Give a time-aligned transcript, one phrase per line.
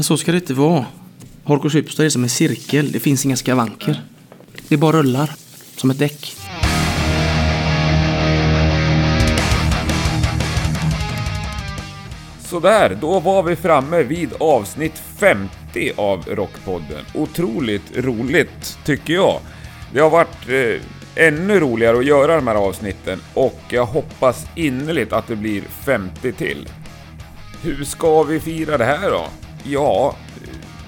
[0.00, 0.86] Men så ska det inte vara.
[1.44, 2.92] Hardcore Schibsted är som en cirkel.
[2.92, 4.02] Det finns inga skavanker.
[4.68, 5.32] Det bara rullar.
[5.76, 6.36] Som ett däck.
[12.40, 17.04] Sådär, då var vi framme vid avsnitt 50 av Rockpodden.
[17.14, 19.40] Otroligt roligt, tycker jag.
[19.92, 25.12] Det har varit eh, ännu roligare att göra de här avsnitten och jag hoppas innerligt
[25.12, 26.68] att det blir 50 till.
[27.62, 29.26] Hur ska vi fira det här då?
[29.64, 30.16] Ja,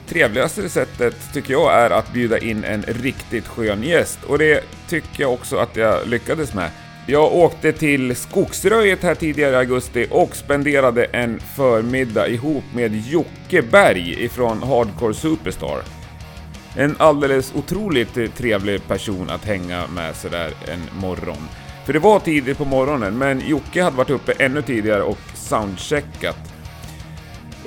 [0.08, 5.22] trevligaste sättet tycker jag är att bjuda in en riktigt skön gäst och det tycker
[5.22, 6.70] jag också att jag lyckades med.
[7.06, 13.62] Jag åkte till Skogsröjet här tidigare i augusti och spenderade en förmiddag ihop med Jocke
[13.62, 15.82] Berg ifrån Hardcore Superstar.
[16.76, 21.48] En alldeles otroligt trevlig person att hänga med sådär en morgon.
[21.86, 26.51] För det var tidigt på morgonen, men Jocke hade varit uppe ännu tidigare och soundcheckat.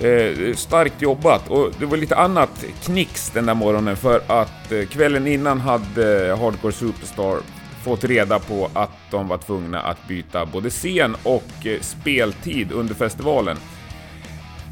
[0.01, 4.85] Eh, starkt jobbat och det var lite annat knix den där morgonen för att eh,
[4.85, 7.39] kvällen innan hade Hardcore Superstar
[7.83, 12.95] fått reda på att de var tvungna att byta både scen och eh, speltid under
[12.95, 13.57] festivalen.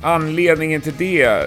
[0.03, 1.45] Anledningen till det eh,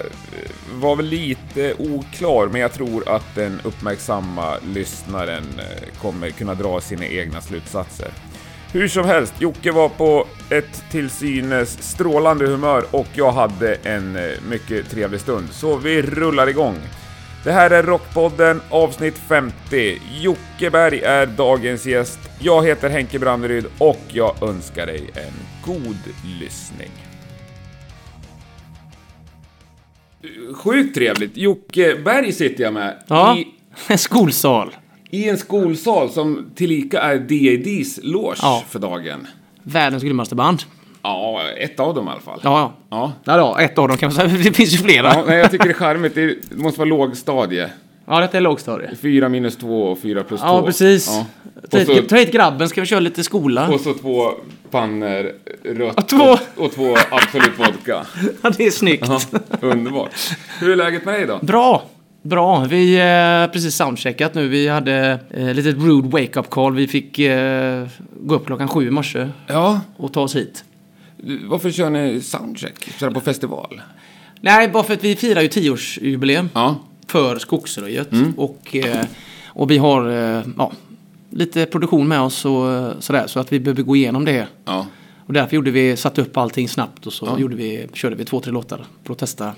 [0.73, 6.81] var väl lite oklar, men jag tror att den uppmärksamma lyssnaren eh, kommer kunna dra
[6.81, 8.11] sina egna slutsatser.
[8.77, 14.17] Hur som helst, Jocke var på ett till synes strålande humör och jag hade en
[14.49, 16.75] mycket trevlig stund, så vi rullar igång.
[17.43, 20.01] Det här är Rockpodden avsnitt 50.
[20.21, 22.19] Jocke Berg är dagens gäst.
[22.39, 25.33] Jag heter Henke Branderyd och jag önskar dig en
[25.65, 25.97] god
[26.39, 26.91] lyssning.
[30.55, 31.37] Sjukt trevligt.
[31.37, 33.03] Jocke Berg sitter jag med.
[33.07, 33.47] Ja, I,
[33.87, 34.75] en skolsal.
[35.09, 38.63] I en skolsal som tillika är D.A.D's loge Ja.
[38.69, 39.27] för dagen.
[39.63, 40.63] Världens grymmaste band.
[41.03, 42.39] Ja, ett av dem i alla fall.
[42.43, 43.13] Ja, Ja.
[43.25, 43.37] ja.
[43.37, 44.27] ja, ett av dem kan man säga.
[44.43, 45.07] Det finns ju flera.
[45.07, 46.15] Ja, Ja, men jag tycker det är charmigt.
[46.15, 47.69] Det måste vara lågstadie.
[48.05, 48.89] detta är lågstadie.
[49.01, 50.47] 4 minus 2 och 4 plus 2.
[50.47, 51.07] Ja, precis.
[51.07, 51.25] Ja.
[51.69, 53.67] Ta Och så- hit, ta hit grabben, ska vi köra lite skola?
[53.69, 54.31] Och så två
[54.71, 55.31] pannor
[55.63, 56.17] rött Och två-
[56.55, 58.05] och, och två Absolut Vodka.
[58.41, 59.05] Ja, det är snyggt.
[59.07, 59.19] Ja,
[59.61, 60.09] underbart.
[60.59, 61.39] Hur är läget med dig då?
[61.41, 61.83] Bra.
[62.27, 62.65] Bra.
[62.65, 64.47] Vi eh, precis soundcheckat nu.
[64.47, 66.75] Vi hade eh, litet rude wake-up call.
[66.75, 67.87] Vi fick eh,
[68.21, 70.63] gå upp klockan sju i morse Ja, och ta oss hit.
[71.47, 72.89] varför kör ni soundcheck?
[72.99, 73.81] Kör på festival?
[74.41, 76.75] Nej, bara för att vi firar ju tioårsjubileum Ja,
[77.07, 78.11] för Skogsröjet.
[78.11, 78.33] Mm.
[78.37, 79.05] Och, eh,
[79.47, 80.71] och vi har eh, ja,
[81.29, 83.27] lite produktion med oss och eh, sådär.
[83.27, 84.47] Så att vi behöver gå igenom det.
[84.65, 84.85] ja.
[85.27, 88.39] Och därför gjorde vi, satte upp allting snabbt och så gjorde vi, körde vi två,
[88.39, 89.53] tre låtar för att testa.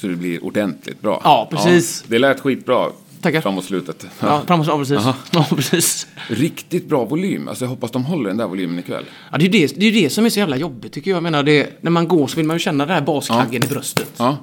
[0.00, 1.20] Så det blir ordentligt bra.
[1.24, 2.04] Ja, precis.
[2.08, 2.90] det lät skitbra
[3.20, 3.40] Tackar.
[3.40, 4.06] framåt slutet.
[4.20, 4.98] Ja, framåt, ja, precis.
[5.32, 6.06] Ja, precis.
[6.28, 7.48] Riktigt bra volym.
[7.48, 9.04] Alltså jag hoppas de håller den där volymen ikväll.
[9.32, 11.10] Ja, det är ju det, det, är ju det som är så jävla jobbigt tycker
[11.10, 11.16] jag.
[11.16, 13.66] jag menar, det, när man går så vill man ju känna den här baskaggen i
[13.66, 14.12] bröstet.
[14.16, 14.36] Ja,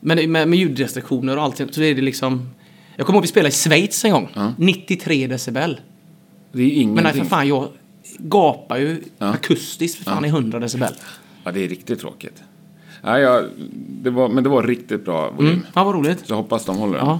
[0.00, 2.50] Men med, med ljudrestriktioner och allt så är det liksom...
[2.96, 4.28] Jag kommer ihåg vi spelade i Schweiz en gång.
[4.56, 5.80] 93 decibel.
[6.52, 6.94] det är ingenting.
[6.94, 7.68] Men nej, för fan, jag
[8.18, 9.26] gapar ju Ja.
[9.26, 10.92] akustiskt för fan i 100 decibel.
[11.44, 12.42] Ja, det är riktigt tråkigt.
[13.06, 13.42] Nej, ja,
[14.02, 15.52] det var, men det var riktigt bra volym.
[15.52, 15.66] Mm.
[15.74, 16.18] Ja, vad roligt.
[16.18, 17.06] Så jag hoppas de håller den.
[17.06, 17.18] Ja,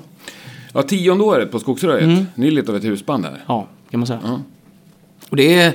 [0.77, 2.27] Ja, tionde året på Skogsröjet.
[2.35, 3.45] Ni är lite av ett husband här.
[3.49, 4.21] ja kan man säga.
[4.25, 4.41] Ja.
[5.29, 5.75] Och det är...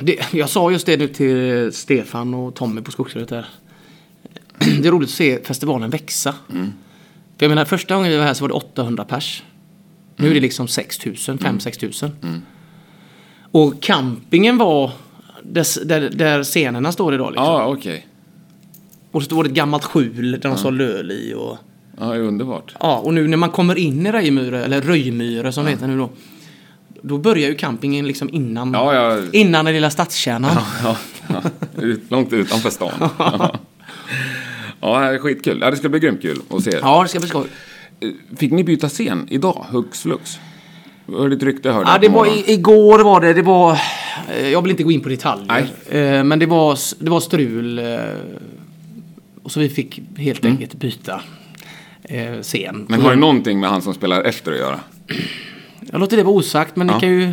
[0.00, 3.46] Det, jag sa just det nu till Stefan och Tommy på Skogsröret där.
[4.58, 6.34] Det är roligt att se festivalen växa.
[6.52, 6.72] Mm.
[7.38, 9.42] För jag menar, första gången vi var här så var det 800 pers.
[10.16, 12.10] Nu är det liksom 6000, 5-6 tusen.
[12.22, 12.42] Mm.
[13.50, 14.90] Och campingen var
[15.42, 17.30] där, där, där scenerna står idag.
[17.30, 17.44] Liksom.
[17.44, 18.07] Ja, okej.
[19.18, 21.34] Och så var det ett gammalt skjul där de sa löl i.
[21.36, 21.56] Och,
[22.00, 22.74] Ja, underbart.
[22.80, 25.98] ja, och nu när man kommer in i Röjmyre, eller Röjmyre som det heter nu
[25.98, 26.10] då.
[27.02, 29.22] Då börjar ju campingen liksom innan, Ja, ja.
[29.32, 30.50] innan den lilla stadskärnan.
[30.84, 30.96] Ja,
[31.28, 31.42] ja.
[31.82, 32.90] Ut, långt utanför stan.
[33.18, 33.58] Ja,
[34.80, 35.58] ja det är skitkul.
[35.60, 36.70] Ja, det ska bli grymt kul att se.
[36.82, 37.46] Ja, det ska bli skoj.
[38.36, 40.38] Fick ni byta scen idag, hux flux?
[41.18, 43.32] Hörde ett rykte, hörde Ja, det var i, igår var det.
[43.34, 43.72] Det var...
[44.38, 45.46] eh, Jag vill inte gå in på detaljer.
[45.88, 46.00] Nej.
[46.02, 47.80] Eh, Men det var, det var strul.
[49.48, 51.20] Och så vi fick helt enkelt byta
[52.04, 52.74] eh, scen.
[52.74, 52.86] Mm.
[52.88, 54.80] Men har det någonting med han som spelar efter att göra?
[55.92, 56.94] Jag låter det vara osagt, men Ja.
[56.94, 57.32] det kan ju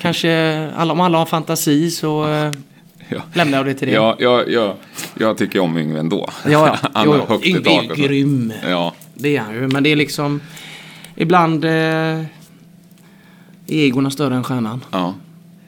[0.00, 0.30] kanske...
[0.76, 2.50] Alla, om alla har fantasi så eh,
[3.08, 3.18] Ja.
[3.34, 3.94] lämnar jag det till det.
[3.94, 4.76] Ja, ja, ja,
[5.18, 6.28] jag tycker om Yngve ändå.
[6.44, 6.50] ja.
[6.50, 6.88] ja.
[6.94, 7.40] Han Jo, jo.
[7.44, 8.52] Yngve är grym.
[8.68, 9.68] Ja, Det är han ju.
[9.68, 10.40] Men det är liksom...
[11.16, 11.64] Ibland...
[11.64, 12.26] Eh, är
[13.66, 14.84] egorna större än stjärnan.
[14.90, 15.14] ja.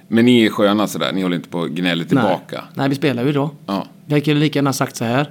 [0.08, 2.56] Men ni är sköna sådär, ni håller inte på och gnäller tillbaka.
[2.56, 2.62] Nej.
[2.74, 3.50] Nej, vi spelar ju idag.
[3.66, 3.86] Ja.
[4.06, 5.30] Jag kan lika gärna sagt så här.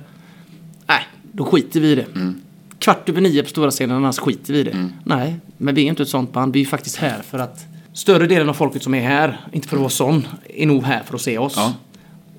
[0.88, 2.06] Nej, då skiter vi i det.
[2.16, 2.42] Mm.
[2.80, 4.90] Kvart över nio på stora scenen, annars skiter vi i det.
[5.04, 6.54] Nej, men vi är inte ett sånt band.
[6.54, 9.76] Vi är faktiskt här för att större delen av folket som är här, inte för
[9.76, 11.54] att vara sån, är nog här för att se oss.
[11.56, 11.74] Ja.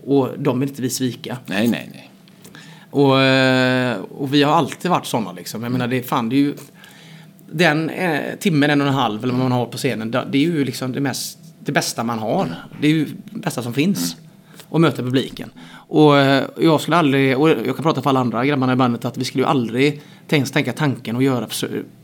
[0.05, 1.37] Och de vill inte vi svika.
[1.47, 2.11] Nej, nej, nej.
[2.91, 5.63] Och, eh, och vi har alltid varit sådana liksom.
[5.63, 6.55] Jag menar det, fan, det är ju...
[7.53, 10.43] Den eh, timmen, en och en halv eller vad man har på scenen, det är
[10.43, 12.55] ju liksom det, mest, det bästa man har.
[12.81, 14.17] Det är ju det bästa som finns.
[14.69, 15.51] Och möta publiken.
[15.71, 19.05] Och eh, jag skulle aldrig, och jag kan prata för alla andra grabbarna i bandet,
[19.05, 21.49] att vi skulle ju aldrig tänka, tänka tanken och göra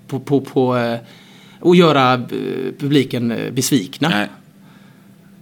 [0.06, 0.98] på, på, på eh,
[1.60, 2.20] och göra eh,
[2.78, 4.08] publiken besvikna.
[4.08, 4.28] Nej.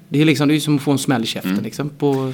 [0.09, 1.91] Det är liksom, det är som att få en smäll i käften liksom.
[1.91, 2.33] På...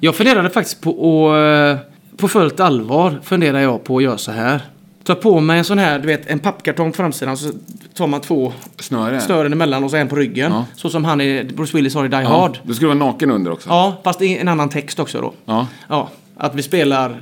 [0.00, 4.62] Jag funderade faktiskt på att, på fullt allvar funderar jag på att göra så här.
[5.08, 7.50] Ta på mig en sån här, du vet, en pappkartong på framsidan så
[7.94, 9.20] tar man två Snöre?
[9.20, 10.52] snören emellan och så en på ryggen.
[10.52, 10.64] Ja.
[10.76, 12.28] Så som han i Bruce Willis har i Die Ja.
[12.28, 12.58] Hard.
[12.62, 13.68] Du skulle vara naken under också?
[13.68, 15.34] Ja, fast i en annan text också då.
[15.44, 15.66] Ja.
[15.88, 17.20] Ja, att vi spelar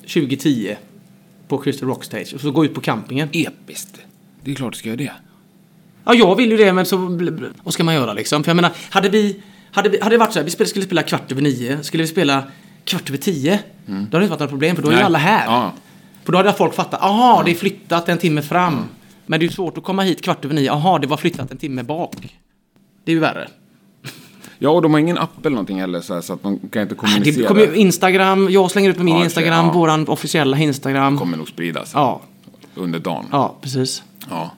[0.00, 0.76] 2010
[1.48, 3.28] på Crystal Rock Stage och så gå ut på campingen.
[3.32, 3.98] Episkt.
[4.44, 5.12] Det är klart du ska göra det.
[6.04, 6.96] Ja, jag vill ju det, men så...
[7.62, 8.44] Vad ska man göra liksom?
[8.44, 9.42] För jag menar, hade vi...
[9.70, 12.08] Hade, vi, hade det varit så här, vi skulle spela kvart över nio, skulle vi
[12.08, 12.42] spela
[12.84, 15.18] kvart över tio, då hade det inte varit några problem, för då är ju alla
[15.18, 15.46] här.
[15.46, 15.72] Ja.
[16.24, 18.84] För då hade folk fattat, aha, det är flyttat en timme fram.
[19.26, 21.56] Men det är svårt att komma hit kvart över nio, aha, det var flyttat en
[21.56, 22.14] timme bak.
[23.04, 23.48] Det är ju värre.
[24.58, 26.82] Ja, och de har ingen app eller någonting heller så, här, så att de kan
[26.82, 27.48] inte Det kommunicera.
[27.48, 29.72] kommer ju Instagram, jag slänger ut på min Ja, Instagram, ja.
[29.72, 31.18] våran officiella Instagram.
[31.18, 32.20] kommer nog spridas Ja,
[32.74, 33.26] under dagen.
[33.32, 34.02] ja, precis.
[34.30, 34.50] Ja.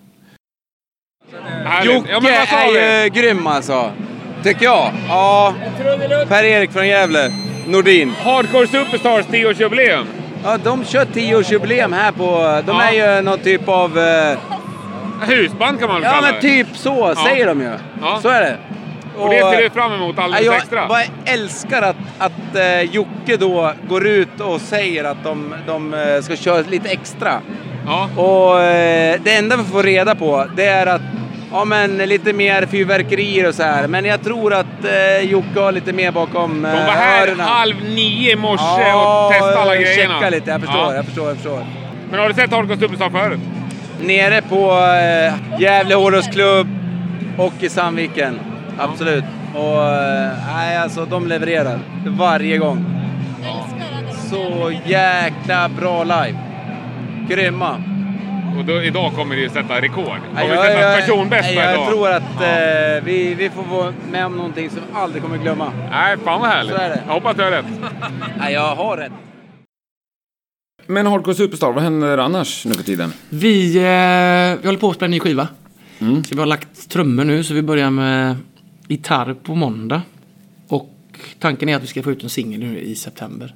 [1.85, 3.91] Jocke Ja, är ju grym alltså.
[4.43, 4.93] Tycker jag.
[5.09, 5.55] Ja.
[6.29, 7.33] Per-Erik från Gävle.
[7.67, 8.11] Nordin.
[8.11, 10.05] Hardcore Superstars 10-årsjubileum.
[10.45, 12.61] Ja, de kör 10-årsjubileum här på...
[12.67, 12.83] De Ja.
[12.83, 13.99] är ju någon typ av...
[13.99, 14.39] eh,
[15.29, 16.41] Husband kan man väl Ja, kalla men det.
[16.41, 17.71] typ så säger de ju.
[18.03, 18.19] Ja.
[18.23, 18.57] Så är det.
[19.19, 20.87] Och det ser du fram emot alldeles jag extra.
[20.89, 26.21] bara älskar att, att eh, Jocke då går ut och säger att de, de eh,
[26.21, 27.41] ska köra lite extra.
[27.87, 28.09] Ja.
[28.23, 31.01] Och eh, det enda vi får reda på det är att
[31.55, 33.87] ja, men lite mer fyrverkerier och så här.
[33.89, 37.47] Men jag tror att eh, Jocke har lite mer bakom eh, De var här öronen.
[37.47, 40.15] halv nio i morse och testade alla grejerna.
[40.15, 40.51] checka lite.
[40.51, 40.95] Jag förstår, Ja.
[40.95, 41.67] jag förstår, jag förstår.
[42.11, 43.41] Men har du sett Hardcore Superstar förut?
[44.01, 46.69] Nere på eh, Gävle Hårdrocksklubb
[47.39, 48.41] och i Sandviken.
[48.79, 49.25] Absolut.
[49.55, 52.85] Och eh, nej, alltså de levererar varje gång.
[54.31, 56.39] Så jäkla bra live.
[57.29, 57.83] Grymma.
[58.59, 60.07] Och då, idag kommer det ju sätta rekord.
[60.07, 61.89] Kommer jag- sätta jag- personbästa nej, Jag idag?
[61.89, 62.47] tror att Ja.
[62.47, 65.73] eh, vi, vi får vara med om någonting som vi aldrig kommer glömma.
[65.91, 66.75] Nej, fan vad härligt.
[66.75, 67.03] Så är det.
[67.07, 67.65] Jag hoppas du har rätt.
[68.39, 69.13] Nej, jag har rätt.
[70.87, 73.13] Men Hardcore Superstar, vad händer annars nu för tiden?
[73.29, 73.83] Vi, eh,
[74.63, 75.49] vi håller på att spela en ny skiva.
[75.99, 76.25] Mm.
[76.25, 78.37] Så vi har lagt trummor nu, så vi börjar med
[78.89, 80.03] gitarr på måndag.
[80.69, 80.91] Och
[81.39, 83.55] tanken är att vi ska få ut en singel nu i september.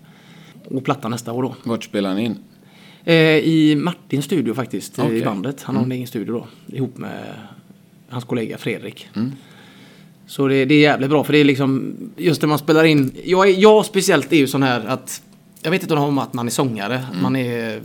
[0.71, 1.55] Och platta nästa år då.
[1.63, 2.39] Vart spelar ni in?
[3.05, 5.19] Eh, I Martins studio faktiskt, Okej.
[5.19, 5.63] i bandet.
[5.63, 6.75] Han har en egen studio då.
[6.77, 7.35] Ihop med
[8.09, 9.09] hans kollega Fredrik.
[10.27, 13.13] Så det, det är jävligt bra för det är liksom just när man spelar in.
[13.25, 15.23] Jag, jag speciellt är ju sån här att
[15.63, 17.81] jag vet inte om att man är sångare, att man är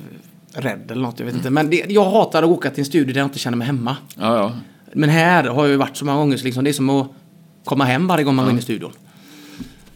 [0.54, 1.19] rädd eller något.
[1.19, 1.50] Jag vet inte.
[1.50, 3.98] Men det, jag hatar att åka till en studio där jag inte känner mig hemma.
[4.16, 4.51] Ja, ja.
[4.94, 7.07] Men här har jag ju varit så många gånger så liksom, det är som att
[7.63, 8.92] komma hem varje gång man går in i studion.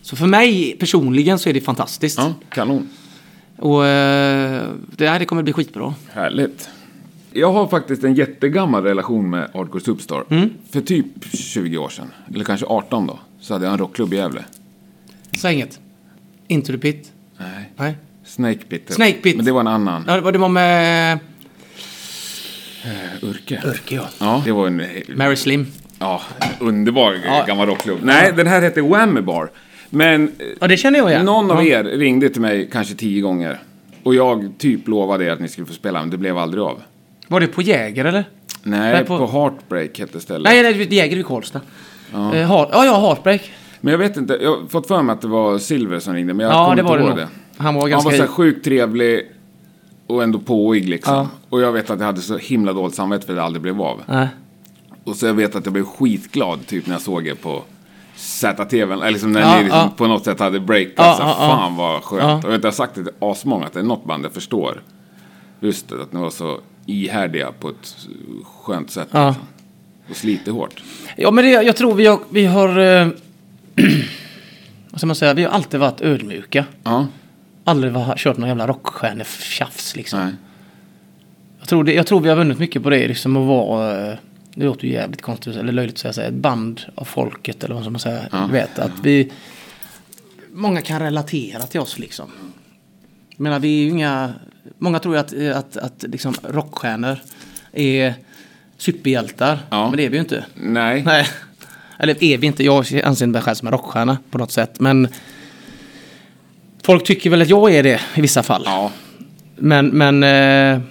[0.02, 2.18] Så för mig personligen så är det fantastiskt.
[2.18, 2.90] Ja, kanon.
[3.58, 4.68] Och eh,
[4.98, 5.94] det, här, det kommer bli skitbra.
[6.14, 6.70] Härligt.
[7.32, 10.24] Jag har faktiskt en jättegammal relation med Hardcore Superstar.
[10.30, 10.50] Mm.
[10.72, 14.18] För typ 20 år sedan, eller kanske 18 då, så hade jag en rockklubb i
[14.18, 14.44] Gävle.
[15.42, 15.80] Säg inget.
[16.48, 17.12] Into the pit.
[17.38, 17.72] Nej.
[17.76, 17.98] Nej.
[18.26, 18.94] Snake Pit.
[18.94, 19.36] Snake Pit.
[19.36, 20.04] Men det var en annan.
[20.08, 21.20] Ja, det var- med
[23.22, 23.62] Urke.
[23.66, 24.10] Örke ja.
[24.20, 24.82] Ja, det var en
[25.16, 25.68] Mary Slim.
[26.00, 26.22] ja,
[26.60, 27.44] underbar Ja.
[27.48, 28.00] gammal rockklubb.
[28.04, 29.50] Nej, den här hette Whammy Bar.
[29.90, 31.26] Men Ja, det känner jag igen.
[31.26, 33.60] någon av er ringde till mig kanske tio gånger.
[34.04, 36.82] Och jag typ lovade er att ni skulle få spela, men det blev aldrig av.
[37.28, 38.26] Var det på Jäger eller?
[38.64, 39.18] Nej, Nej, på...
[39.18, 40.44] på- Heartbreak hette stället.
[40.44, 41.62] Nej, nej, det Jäger i Karlstad.
[42.14, 43.52] Ja, eh, ja, ja, Heartbreak.
[43.82, 46.34] Men jag vet inte, jag har fått för mig att det var Silver som ringde,
[46.34, 47.18] men jag Ja, kommer det inte det ihåg nog.
[47.18, 47.28] det.
[47.58, 48.10] Han var Han ganska...
[48.10, 49.22] var så sjukt trevlig
[50.08, 51.14] och ändå påig liksom.
[51.16, 51.28] Ja.
[51.50, 53.82] Och jag vet att jag hade så himla dåligt samvete för att det aldrig blev
[53.82, 54.02] av.
[54.06, 54.28] Nej.
[55.04, 57.64] Och så jag vet att jag blev skitglad typ när jag såg er på
[58.18, 59.94] ZTV, eller liksom när Ja, ni liksom ja.
[59.98, 60.94] på något sätt hade breakat.
[60.98, 61.36] Ja, så ja.
[61.38, 62.46] fan vad skönt.
[62.46, 64.82] Och jag har sagt det till asmånga att det är något band jag förstår.
[65.60, 67.96] Just det, att ni var så ihärdiga på ett
[68.64, 69.08] skönt sätt.
[69.08, 69.36] Liksom.
[70.10, 70.84] Och sliter hårt.
[71.18, 72.20] Ja, men det, jag tror vi har...
[72.30, 73.08] Vi har eh,
[74.92, 75.34] vad ska man säga?
[75.34, 76.66] Vi har alltid varit ödmjuka.
[76.84, 77.08] Ja,
[77.64, 80.20] Aldrig var, kört någon jävla rockstjärnetjafs liksom.
[80.20, 80.34] nej.
[81.60, 84.12] Jag tror, det, jag tror vi har vunnit mycket på det, liksom att vara...
[84.12, 84.18] eh,
[84.58, 87.84] Det låter ju jävligt konstigt, eller löjligt att säga, ett band av folket eller vad
[87.84, 88.24] ska man säga.
[88.32, 88.44] Ja.
[88.48, 89.32] Du vet, att vi...
[90.54, 92.32] Många kan relatera till oss liksom.
[93.30, 94.34] Jag menar, vi är ju inga...
[94.78, 97.18] Många tror ju att, att, att liksom rockstjärnor
[97.72, 98.14] är
[98.78, 99.60] superhjältar.
[99.70, 99.90] Ja.
[99.90, 100.46] Men det är vi ju inte.
[100.56, 101.04] Nej.
[101.04, 101.28] Nej.
[102.00, 102.64] Eller är vi inte.
[102.64, 104.80] Jag anser mig själv som en rockstjärna på något sätt.
[104.80, 105.08] Men
[106.84, 108.64] Folk tycker väl att jag är det i vissa fall.
[108.66, 108.92] Ja.
[109.56, 110.82] Men, men eh,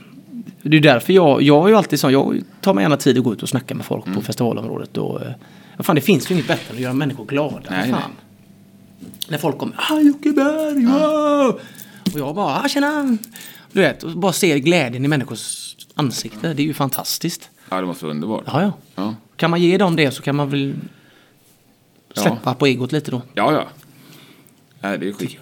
[0.68, 3.24] det är därför jag, jag är ju alltid sån, jag tar mig gärna tid att
[3.24, 4.18] gå ut och snacka med folk Mm.
[4.18, 4.96] på festivalområdet.
[4.96, 5.32] Och, eh,
[5.76, 7.60] vad fan, det finns ju inget bättre än att göra människor glada.
[7.70, 8.10] Nej, fan.
[9.28, 11.60] När folk kommer, ah Jocke Berg, wow!
[12.14, 13.18] Och jag bara, ah tjena!
[13.72, 16.54] Du vet, och bara ser glädjen i människors ansikte.
[16.54, 17.50] Det är ju fantastiskt.
[17.68, 18.42] ja, det måste vara underbart.
[18.46, 18.72] Ja, ja.
[18.94, 20.74] Ja, Kan man ge dem det så kan man väl
[22.14, 23.22] släppa på egot lite då.
[23.34, 23.52] ja.
[23.52, 23.64] ja.
[24.80, 25.36] Nej, det är skit.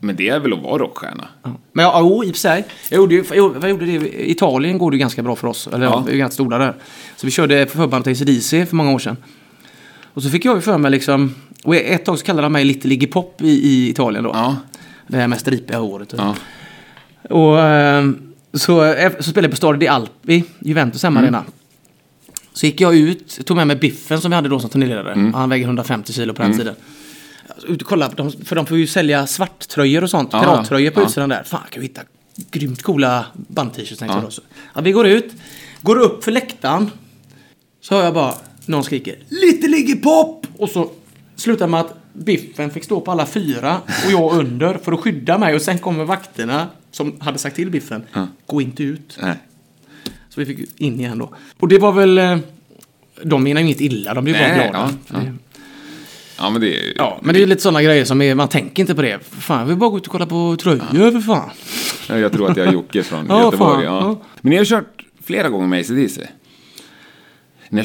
[0.00, 1.28] Men det är väl att vara rockstjärna?
[1.42, 1.50] Ja.
[1.72, 2.64] Men ja, jo, i och för sig.
[2.88, 3.92] Jag gjorde, jag, vad gjorde det?
[3.92, 5.66] I Italien går det ganska bra för oss.
[5.72, 6.04] Eller Ja.
[6.06, 6.74] vi är ganska stora där.
[7.16, 9.16] Så vi körde förband till ACDC för många år sedan.
[10.14, 11.34] Och så fick jag ju för mig liksom...
[11.64, 14.30] Och ett tag så kallade de mig Little Iggy Pop i, i Italien då.
[14.34, 14.56] Ja.
[15.06, 16.14] Det här mest ripiga håret.
[16.16, 16.34] Ja.
[17.30, 18.18] Och ehm,
[18.52, 21.16] så, eh, så spelade jag på Stadio di Alpi, Juventus Mm.
[21.16, 21.44] hemmaarena.
[22.52, 25.12] Så gick jag ut, tog med mig Biffen som vi hade då som turnéledare.
[25.12, 25.34] Mm.
[25.34, 26.74] Han väger 150 kilo på den tiden.
[27.48, 30.28] Alltså, Ut och kolla, de, för de får ju sälja svarttröjor och sånt.
[30.32, 31.04] Ja, Pirattröjor på ja.
[31.06, 31.42] utsidan där.
[31.42, 32.00] Fan, kan vi hitta
[32.50, 34.30] grymt coola band-t-shirts tänkte jag då.
[34.30, 34.42] Så,
[34.74, 35.32] ja, vi går ut,
[35.82, 36.90] går upp för läktaren.
[37.80, 38.34] Så hör jag bara
[38.66, 40.46] någon skriker Little Iggy Pop!
[40.58, 40.90] Och så
[41.36, 45.38] slutar med att Biffen fick stå på alla fyra och jag under för att skydda
[45.38, 45.54] mig.
[45.54, 48.02] Och sen kommer vakterna som hade sagt till Biffen,
[48.46, 49.18] gå inte ut.
[49.22, 49.34] Nej.
[50.28, 51.34] Så vi fick in igen då.
[51.58, 52.18] Och det var väl...
[52.18, 52.38] eh,
[53.22, 54.90] De menar ju inget illa, de blir bara glada.
[55.08, 55.32] ja, ja.
[56.38, 58.82] Ja, men det är Ja, men det är lite sådana grejer som är, man tänker
[58.82, 59.18] inte på det.
[59.30, 61.50] Fan, vi bara gå ut och kolla på tröjor för fan.
[62.08, 63.74] Ja, Jag tror att det är Jocke från Ja, Göteborg.
[63.74, 64.00] fan, Ja.
[64.00, 64.20] ja.
[64.40, 66.20] Men ni har kört flera gånger med ACDC?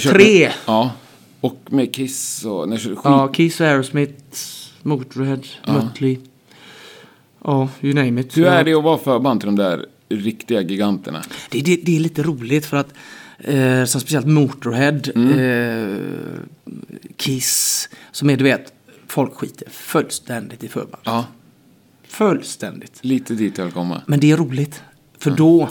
[0.09, 0.39] Tre.
[0.43, 0.91] Med, ja.
[1.41, 2.69] Och med Kiss och...
[2.71, 2.97] Kört skit.
[3.03, 4.13] Ja, Kiss, Aerosmith,
[4.81, 6.17] Motörhead, Mötley.
[7.45, 8.37] Ja, you name it.
[8.37, 11.21] Hur är det att vara förband till de där riktiga giganterna?
[11.49, 12.93] Det, det, det är lite roligt för att
[13.43, 15.39] eh, som speciellt Motorhead, Mm.
[15.39, 15.97] eh,
[17.17, 18.73] Kiss, som är du vet,
[19.07, 21.01] folk skiter fullständigt i förband.
[21.03, 21.25] Ja,
[22.07, 22.99] Fullständigt.
[23.01, 24.01] lite dit jag vill komma.
[24.07, 24.81] Men det är roligt.
[25.17, 25.69] För då,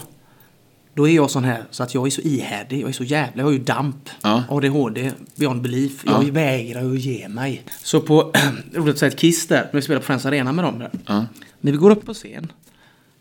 [0.95, 2.81] då är jag sån här så att jag är så ihärdig.
[2.83, 4.09] Jag är så jävla, jag har ju damp.
[4.23, 4.45] Ja.
[4.49, 6.03] ADHD, beyond belief.
[6.07, 7.63] Jag vägrar att ge mig.
[7.83, 8.33] Så på,
[8.75, 10.91] roligt att säga ett Kiss där, när vi spelar på Friends Arena med dem där.
[11.07, 11.27] Ja.
[11.61, 12.53] När vi går upp på scen.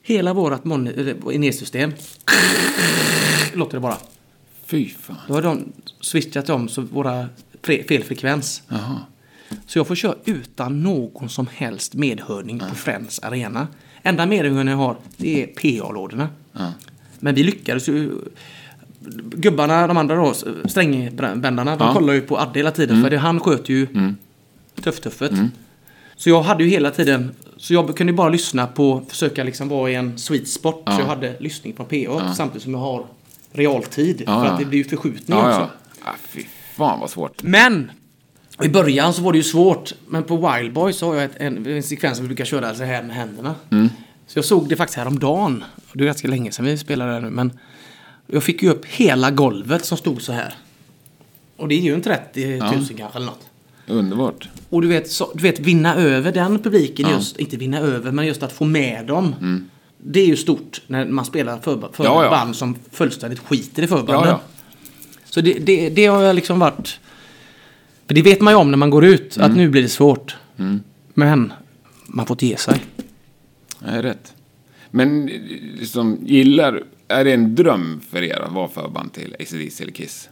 [0.03, 1.93] Hela vårat ner-system.
[3.53, 3.97] Låter det bara.
[4.71, 5.15] Fy fan.
[5.27, 7.25] Då har de switchat om så våra
[7.61, 8.63] fe- fel frekvens.
[8.67, 8.97] Jaha.
[9.67, 13.67] Så jag får köra utan någon som helst medhörning på Friends Arena.
[14.03, 16.29] Enda medhörningen jag har, det är PA-lådorna.
[16.53, 16.73] Ja.
[17.19, 18.11] Men vi lyckades ju.
[19.35, 20.33] Gubbarna, de andra då,
[20.69, 21.93] strängbändarna, de Ja.
[21.93, 23.03] kollar ju på Adde hela tiden.
[23.03, 23.87] För det, han sköter ju
[24.81, 25.49] tuff-tuffet.
[26.15, 29.91] Så jag hade ju hela tiden, så jag kunde bara lyssna på, försöka liksom vara
[29.91, 30.81] i en sweet spot.
[30.85, 30.91] Ja.
[30.95, 33.05] Så jag hade lyssning från PA samtidigt som jag har
[33.51, 34.23] realtid.
[34.25, 34.51] Ja, för ja.
[34.51, 35.59] att det blir ju förskjutning Ja, också.
[35.59, 35.69] ja.
[36.05, 36.15] ja.
[36.29, 36.43] Fy
[36.75, 37.43] fan vad svårt.
[37.43, 37.91] Men!
[38.63, 39.93] I början så var det ju svårt.
[40.07, 42.75] Men på Wild Boys så har jag ett, en, en sekvens som vi brukar köra
[42.75, 43.55] så här med händerna.
[44.27, 45.63] Så jag såg det faktiskt häromdagen.
[45.93, 47.29] Det är ganska länge sedan vi spelade det nu.
[47.29, 47.51] Men
[48.27, 50.53] jag fick ju upp hela golvet som stod så här.
[51.57, 53.47] Och det är ju en 30 000 kanske eller något.
[53.87, 54.49] Underbart.
[54.69, 57.37] Och du vet, så, du vet vinna över den publiken just.
[57.39, 59.35] Inte vinna över, men just att få med dem.
[60.03, 62.29] Det är ju stort när man spelar för, för Ja, ja.
[62.29, 64.29] band som fullständigt skiter i förbanden.
[64.29, 64.41] Ja.
[65.25, 66.99] Så det, det, det har jag liksom varit...
[68.07, 69.51] För det vet man ju om när man går ut, Mm.
[69.51, 70.35] att nu blir det svårt.
[71.13, 71.53] Men
[72.07, 72.83] man får inte ge sig.
[73.79, 74.33] Det är rätt.
[74.91, 75.25] Men
[75.79, 76.83] liksom, gillar...
[77.07, 80.29] Är det en dröm för er att vara förband till ACDC eller Kiss?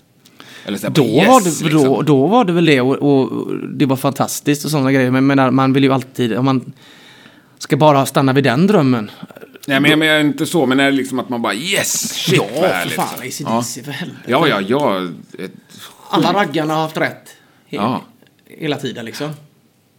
[0.65, 1.83] Eller så Då, yes, var det, liksom.
[1.83, 5.11] då, då var det väl det och, och det var fantastiskt och sådana grejer.
[5.11, 6.71] Men menar, man vill ju alltid, om man
[7.57, 9.11] ska bara stanna vid den drömmen.
[9.67, 12.35] Nej, men jag menar inte så, men är det liksom att man bara yes, shit
[12.37, 12.95] ja, vad för härligt.
[12.95, 13.19] fan.
[13.19, 14.21] ACDC för helvete.
[14.27, 15.07] Ja, ja, ja.
[15.39, 15.51] Ett,
[16.09, 17.29] Alla raggarna har haft rätt.
[17.67, 18.01] He Ja.
[18.47, 19.31] Hela tiden liksom.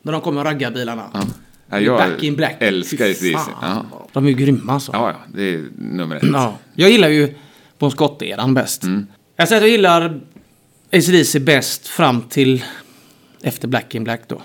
[0.03, 1.11] När de kommer raggarbilarna.
[1.15, 1.23] ja.
[1.73, 2.57] Ja, jag Back in black.
[2.61, 3.33] älskar Fy ACDC.
[3.33, 3.85] fan.
[3.91, 4.07] Ja.
[4.13, 4.93] De är ju grymma alltså.
[4.93, 6.23] ja, ja, det är nummer ett.
[6.33, 6.59] Ja.
[6.75, 7.35] Jag gillar ju
[7.79, 8.83] Bon Scott-eran bäst.
[8.83, 9.07] Mm.
[9.37, 10.21] Jag säger att jag gillar
[10.93, 12.65] ACDC bäst fram till
[13.43, 14.43] efter Black in Black då.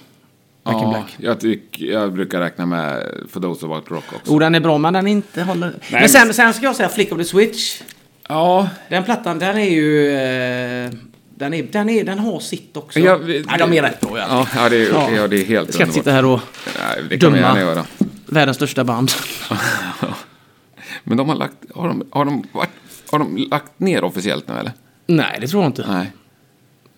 [0.65, 1.15] Back in Ja, Black.
[1.17, 4.21] jag, tyck, jag brukar räkna med For Those About Rock också.
[4.25, 5.73] Jo, den är bra, men den inte håller...
[5.91, 7.81] men sen, sen ska jag säga Flick of the Switch.
[8.29, 10.11] Ja, Den plattan, den är ju...
[10.11, 10.91] Eh,
[11.37, 12.99] den, är, den, är, den har sitt också.
[12.99, 14.17] Ja, vi- de är rätt bra.
[14.19, 14.47] Ja.
[14.55, 15.09] ja, det, är, Ja.
[15.15, 15.27] ja.
[15.27, 16.39] det är helt Jag ska inte sitta här och...
[16.79, 17.59] Nej, det kan döma.
[17.59, 17.85] göra.
[18.25, 19.11] Världens största band.
[21.03, 21.53] Men de har lagt...
[21.75, 22.69] Har de, har, de varit,
[23.11, 24.71] har de lagt ner officiellt nu eller?
[25.07, 25.85] Nej, det tror jag inte.
[25.91, 26.11] Nej.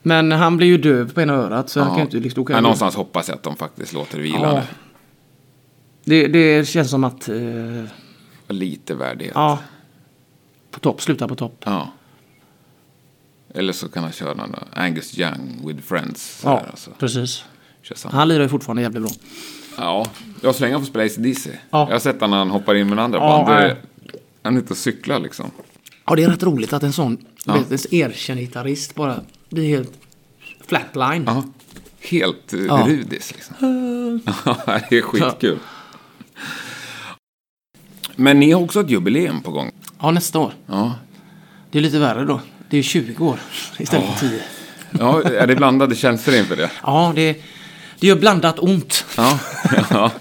[0.07, 2.43] Men han blir ju döv på ena örat så han kan ju inte liksom...
[2.43, 4.61] då kan Men någonstans hoppas jag att de faktiskt låter det vila Ja.
[6.03, 7.29] Det, det känns som att...
[7.29, 7.83] Eh,
[8.47, 9.33] Lite värdighet.
[9.35, 9.59] ja.
[10.71, 11.61] På topp, sluta på topp.
[11.65, 11.91] Ja.
[13.53, 16.41] Eller så kan han köra någon Angus Young with Friends.
[16.45, 16.91] Ja, sådär, alltså.
[16.99, 17.43] precis.
[18.03, 19.11] Han lirar ju fortfarande jävligt bra.
[19.77, 20.05] Ja,
[20.41, 21.49] jag så länge han får spela ACDC.
[21.49, 21.85] Ja.
[21.87, 23.59] Jag har sett han när han hoppar in med andra Ja, band.
[23.63, 23.77] Är-.
[24.43, 25.51] Han är ute och cyklar liksom.
[26.05, 27.55] Ja, det är rätt roligt att en sån Ja.
[27.57, 29.93] en erkänd gitarrist bara blir helt
[30.67, 31.23] flatline.
[31.27, 31.43] Ja.
[31.99, 32.85] Helt uh, Ja.
[32.87, 33.55] rudis liksom.
[34.45, 34.57] Ja,
[34.89, 35.59] det är skitkul.
[38.15, 39.71] Men ni har också ett jubileum på gång.
[39.99, 40.53] Ja, nästa år.
[40.65, 40.95] Ja.
[41.71, 42.41] Det är lite värre då.
[42.69, 43.39] Det är 20 år
[43.77, 44.41] istället för 10.
[44.99, 46.71] Ja, är det blandade känslor inför det?
[46.83, 47.41] Ja, det,
[47.99, 49.05] det gör blandat ont.
[49.17, 49.39] Ja.
[49.89, 50.11] ja.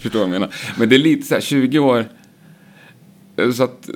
[0.00, 0.54] Förstår vad jag menar.
[0.76, 2.08] Men det är lite så här, 20 år.
[3.36, 3.90] eh, Så att...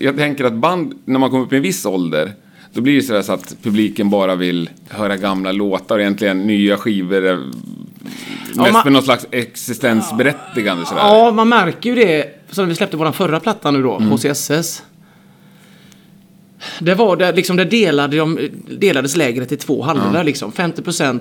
[0.00, 2.32] Jag tänker att band, när man kommer upp i en viss ålder,
[2.72, 6.38] då blir det så, där så att publiken bara vill höra gamla låtar och egentligen
[6.46, 7.26] nya skivor.
[7.30, 7.38] eh,
[8.56, 11.00] Mest man- med någon slags existensberättigande sådär.
[11.02, 12.40] Ja, man märker ju det.
[12.50, 14.82] Som vi släppte vår förra platta nu då, HCSS.
[16.80, 18.38] Det var där, liksom, där delade de,
[18.78, 20.24] delades lägret i två halvor.
[20.24, 20.52] Liksom.
[20.52, 21.20] 50%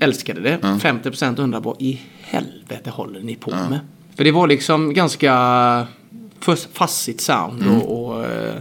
[0.00, 0.58] älskade det.
[0.80, 3.78] 50% undrade vad i helvete håller ni på med?
[4.16, 5.32] För det var liksom ganska
[6.42, 8.54] fas- fassigt sound och, och, eh,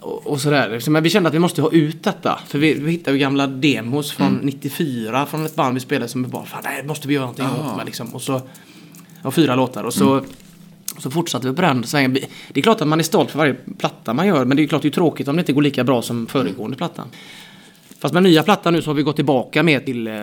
[0.00, 0.90] och, och sådär.
[0.90, 2.40] Men vi kände att vi måste ha ut detta.
[2.46, 6.22] För vi, vi hittade ju gamla demos från 94 från ett band vi spelade som
[6.22, 7.86] vi bara, fan det här måste vi göra någonting åt med.
[7.86, 8.14] Liksom.
[8.14, 8.40] Och så,
[9.22, 9.84] ja, fyra låtar.
[9.84, 10.24] Och så,
[10.98, 12.12] så fortsatte vi på den svängen.
[12.52, 14.44] Det är klart att man är stolt för varje platta man gör.
[14.44, 16.76] Men det är klart det är tråkigt om det inte går lika bra som föregående
[16.76, 17.08] plattan.
[17.98, 20.14] Fast med nya plattan nu så har vi gått tillbaka mer till eh,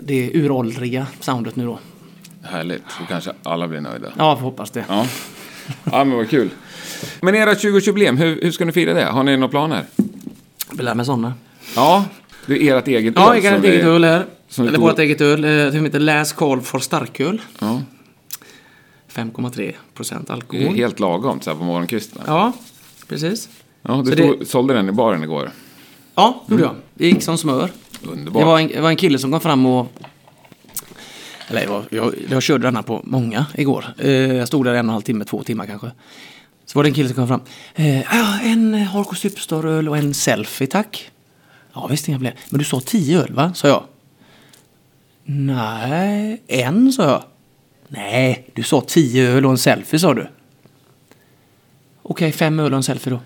[0.00, 1.78] det uråldriga soundet nu då.
[2.42, 4.12] Härligt, så kanske alla blir nöjda.
[4.18, 4.84] Ja, får hoppas det.
[4.88, 5.06] Ja.
[5.84, 6.50] ja, men vad kul.
[7.20, 9.04] Men era 20-årsjubileum, hur, hur ska ni fira det?
[9.04, 9.84] Har ni några planer?
[10.72, 11.34] Vi lär med sådana.
[11.76, 12.04] Ja,
[12.46, 14.26] det är ert eget Ja, öl som ett eget vi- öl här.
[14.58, 15.44] vi Eller vårt eget öl.
[15.66, 17.40] eh, Som heter Last Call for Starköl.
[17.58, 17.80] Ja,
[19.08, 20.74] 5,3 procent det är alkohol.
[20.74, 22.22] helt lagom så här på morgonkvisten.
[22.26, 22.52] Ja,
[23.08, 23.48] precis.
[23.82, 25.50] Ja, du Så tog, det- sålde den i baren igår.
[26.14, 26.74] Ja, gjorde jag.
[26.94, 27.70] Det gick som smör.
[28.02, 28.40] Underbart.
[28.42, 29.92] Det var, en, det var en kille som kom fram och...
[31.52, 33.84] Eller jag, jag, jag körde denna på många igår.
[33.98, 35.90] Eh, jag stod där en och en halv timme, två timmar kanske.
[36.64, 37.40] Så var det en kille som kom fram.
[37.74, 41.10] Eh, en Harko Superstar-öl och en selfie tack.
[41.72, 42.34] Ja visst, inga problem.
[42.50, 43.52] Men du sa tio öl va?
[43.54, 43.84] sa jag.
[45.24, 47.24] Nej, en sa jag.
[47.88, 50.28] Nej, du sa tio öl och en selfie sa du.
[52.02, 53.20] Okej, fem öl och en selfie då.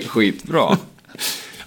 [0.06, 0.78] Skitbra.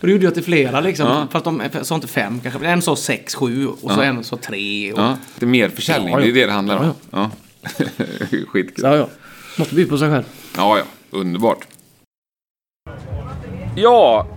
[0.06, 1.08] Och det gjorde jag till flera liksom.
[1.08, 1.28] Ja.
[1.32, 2.68] Fast de sa inte fem kanske.
[2.68, 4.94] En sa sex, sju och så en sa tre.
[4.94, 5.00] Och...
[5.00, 6.26] Ja, det är mer försäljning, Ja, ja.
[6.26, 6.86] det är det det handlar om.
[6.86, 7.30] Ja, Ja.
[8.48, 8.82] Skitkul.
[8.82, 9.08] Så, ja, ja.
[9.58, 10.24] Måste bjuda på sig själv.
[10.58, 10.84] Ja, ja.
[11.12, 11.68] Underbart.
[13.76, 14.28] Ja,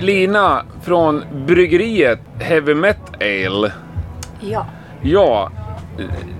[0.00, 3.72] Lina från bryggeriet Heavy Met Ale.
[4.40, 4.66] Ja.
[5.02, 5.52] Ja,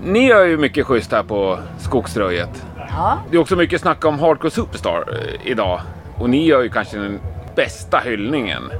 [0.05, 2.65] ni gör ju mycket schysst här på Skogsröjet.
[2.77, 3.17] Ja.
[3.31, 5.81] Det är också mycket snack om Hardcore Superstar eh, idag.
[6.15, 7.19] Och ni gör ju kanske den
[7.57, 8.71] bästa hyllningen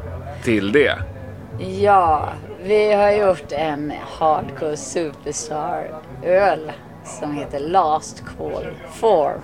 [0.43, 0.95] till det.
[1.81, 2.29] ja,
[2.63, 5.87] vi har gjort en Hardcore Superstar
[6.23, 6.71] öl
[7.03, 9.41] som heter Last Call for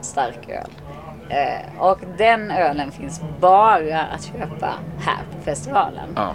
[0.00, 0.70] starköl.
[1.28, 6.08] Eh, och den ölen finns bara att köpa här på festivalen.
[6.16, 6.32] Ja.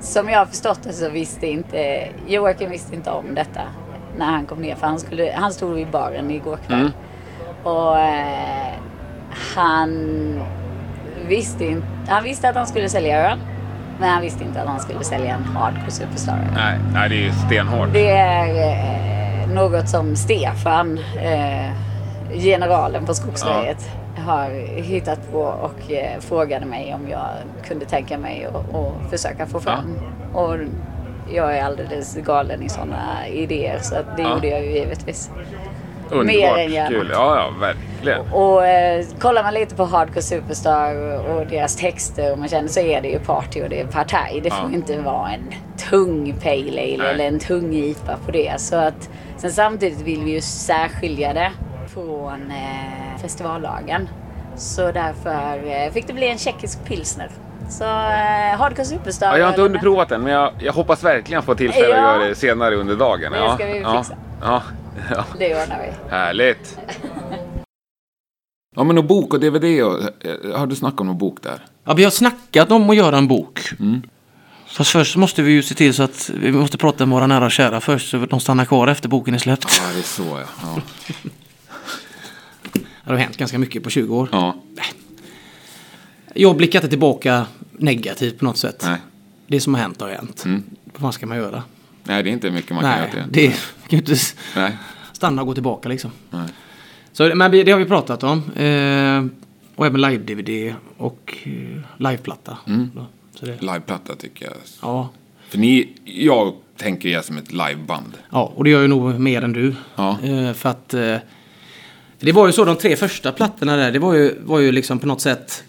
[0.00, 3.62] Som jag har förstått det så visste inte Joakim visste inte om detta
[4.16, 6.80] när han kom ner för han, skulle, han stod vid baren igår kväll.
[6.80, 6.92] Mm.
[7.62, 8.72] Och eh,
[9.56, 9.90] han
[11.28, 13.38] visste inte, han visste att han skulle sälja öl.
[14.00, 16.38] Men han visste inte att han skulle sälja en hardcore superstar.
[16.54, 17.88] Nej, nej, det är ju stenhårt.
[17.92, 21.70] Det är eh, något som Stefan, eh,
[22.34, 23.90] generalen på Skogsröjet,
[24.26, 24.50] har
[24.82, 27.26] hittat på och eh, frågade mig om jag
[27.68, 29.98] kunde tänka mig att försöka få fram.
[30.34, 30.54] Och
[31.34, 34.30] jag är alldeles galen i sådana idéer så det Ja.
[34.34, 35.30] gjorde jag ju givetvis.
[36.12, 36.88] Underbart mer än gärna.
[36.88, 37.10] kul.
[37.12, 38.20] Ja, ja, verkligen.
[38.32, 42.68] Och eh, kollar man lite på Hardcore Superstar och, och deras texter och man känner
[42.68, 44.40] så är det ju party och det är partaj.
[44.44, 44.68] Det får Ja.
[44.70, 45.54] ju inte vara en
[45.90, 47.10] tung pale ale Nej.
[47.14, 48.60] eller en tung IPA på det.
[48.60, 51.50] Så att, sen samtidigt vill vi ju särskilja det
[51.94, 54.08] från eh, festivallagen.
[54.56, 57.28] Så därför eh, fick det bli en tjeckisk pilsner.
[57.70, 59.26] Så eh, Hardcore Superstar.
[59.26, 61.94] Ja, jag har inte ölen- underprovat den, men jag, jag hoppas verkligen få tillfälle Ja.
[62.08, 63.32] att göra det senare under dagen.
[63.32, 64.14] Det ja, ska vi fixa.
[64.42, 64.62] Ja,
[65.10, 66.10] ja, Det ordnar vi.
[66.10, 66.78] härligt.
[68.76, 71.64] Ja, men och bok och DVD, och, eh, har du snackat om någon bok där?
[71.84, 73.60] Ja, vi har snackat om att göra en bok.
[74.66, 77.44] Fast först måste vi ju se till så att vi måste prata med våra nära
[77.44, 79.80] och kära först så att de stannar kvar efter boken är släppt.
[79.82, 80.44] Ja, det är så ja.
[80.62, 80.80] Ja,
[83.04, 84.28] Det har hänt ganska mycket på 20 år.
[84.32, 84.54] ja
[86.34, 88.82] Jag blickar inte tillbaka negativt på något sätt.
[88.86, 88.98] nej.
[89.46, 90.44] Det som har hänt har hänt.
[90.44, 90.62] Mm.
[90.84, 91.62] Vad fan ska man göra?
[92.08, 93.56] Nej, det är inte mycket man kan Nej, göra till det kan
[93.88, 94.14] ju inte
[94.56, 94.76] Nej.
[95.12, 96.10] stanna och gå tillbaka liksom.
[96.30, 96.48] Nej.
[97.12, 98.38] Så, men det har vi pratat om.
[98.52, 99.24] Eh,
[99.76, 102.58] och även live-DVD och eh, liveplatta.
[102.66, 102.90] Mm.
[102.94, 103.06] Då.
[103.34, 104.54] Så det, Liveplatta tycker jag.
[104.82, 105.08] ja.
[105.48, 108.12] För ni, jag tänker er som ett liveband.
[108.30, 109.74] Ja, och det gör ju nog mer än du.
[109.96, 110.18] Ja.
[110.22, 110.94] Eh, för att...
[110.94, 111.16] Eh,
[112.20, 114.98] det var ju så de tre första plattorna där, det var ju, var ju liksom
[114.98, 115.64] på något sätt...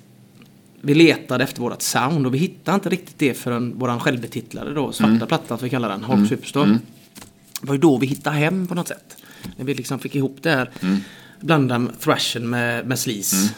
[0.82, 4.92] Vi letade efter vårt sound och vi hittade inte riktigt det förrän våran självbetitlade då,
[4.92, 6.66] svarta plattan som vi kallar den, Hard Superstar.
[7.62, 9.18] Det var ju då vi hittade hem på något sätt.
[9.58, 10.70] När vi liksom fick ihop det här.
[11.40, 13.54] Blanda thrashen med, med sleaze.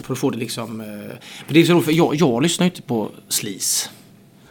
[0.00, 0.80] För att få det liksom...
[0.80, 3.88] Eh, men det är så roligt för jag, jag lyssnar ju inte på sleaze.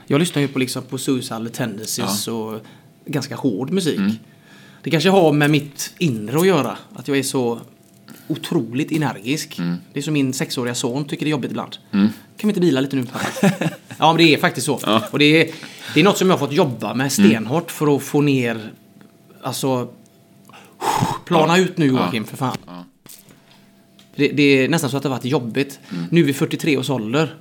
[0.08, 2.60] Jag lyssnar ju på, liksom, på Suicidal Tendencies och
[3.06, 4.00] ganska hård musik.
[4.84, 6.78] Det kanske har med mitt inre att göra.
[6.96, 7.60] Att jag är så
[8.28, 9.58] otroligt energisk.
[9.94, 11.78] Det är som min sexåriga son tycker det är jobbigt ibland.
[11.92, 13.06] Kan vi inte bila lite nu
[13.98, 15.02] ja men det är faktiskt så.
[15.12, 15.52] Och det är,
[15.94, 18.72] det är något som jag har fått jobba med stenhårt för att få ner...
[19.42, 19.90] Alltså...
[21.26, 22.58] Plana ut nu Joakim för fan.
[24.16, 25.80] Det, det är nästan så att det har varit jobbigt.
[26.10, 27.36] Nu vid 43 års ålder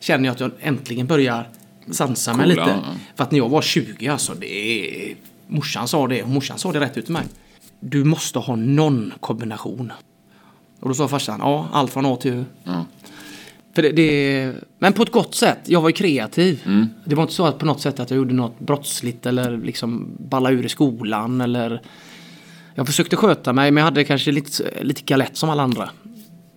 [0.00, 1.48] känner jag att jag äntligen börjar
[1.90, 2.78] sansa mig Coola, lite.
[2.84, 2.94] ja.
[3.16, 5.14] För att när jag var 20 alltså, det är...
[5.48, 7.24] Morsan sa det, och morsan sa det rätt ut till mig.
[7.80, 9.92] Du måste ha någon kombination.
[10.80, 12.44] Och då sa farsan, ja, allt från A till Ö.
[12.64, 12.84] Ja.
[13.74, 15.58] För det, det, men på ett gott sätt.
[15.64, 16.62] Jag var ju kreativ.
[16.66, 16.88] Mm.
[17.04, 20.08] Det var inte så att på något sätt att jag gjorde något brottsligt eller liksom
[20.18, 21.82] balla ur i skolan eller...
[22.74, 25.90] Jag försökte sköta mig men jag hade kanske lite, lite galett som alla andra.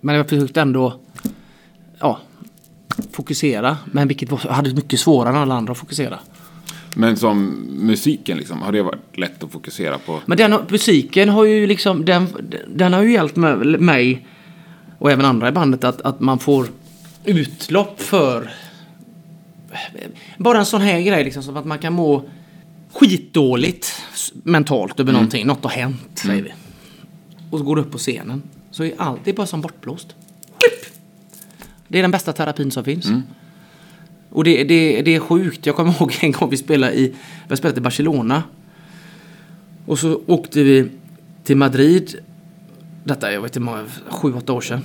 [0.00, 1.00] Men jag försökte ändå
[1.98, 2.18] ja,
[3.12, 3.76] fokusera.
[3.84, 6.18] Men vilket var, jag hade mycket svårare än alla andra att fokusera.
[6.96, 7.44] Men som
[7.80, 10.18] musiken liksom, har det varit lätt att fokusera på?
[10.26, 12.26] Men den musiken har ju liksom, den,
[12.68, 14.26] den har ju hjälpt mig- mig
[14.98, 16.66] och även andra i bandet att, att man får
[17.24, 18.50] utlopp för
[20.38, 22.24] bara en sån här grej liksom som att man kan må
[22.92, 24.02] skitdåligt
[24.42, 25.46] mentalt över någonting.
[25.46, 26.52] Något har hänt säger vi.
[27.50, 28.42] Och så går du upp på scenen.
[28.70, 30.14] Så är allt det är bara som bortblåst.
[31.88, 33.06] Det är den bästa terapin som finns.
[34.30, 35.66] Och det, det, det är sjukt.
[35.66, 37.14] Jag kommer ihåg en gång vi spelade i,
[37.48, 38.42] vi spelat i Barcelona.
[39.86, 40.88] Och så åkte vi
[41.44, 42.14] till Madrid.
[43.04, 44.80] Detta jag vet inte, många- sju, åtta år sedan.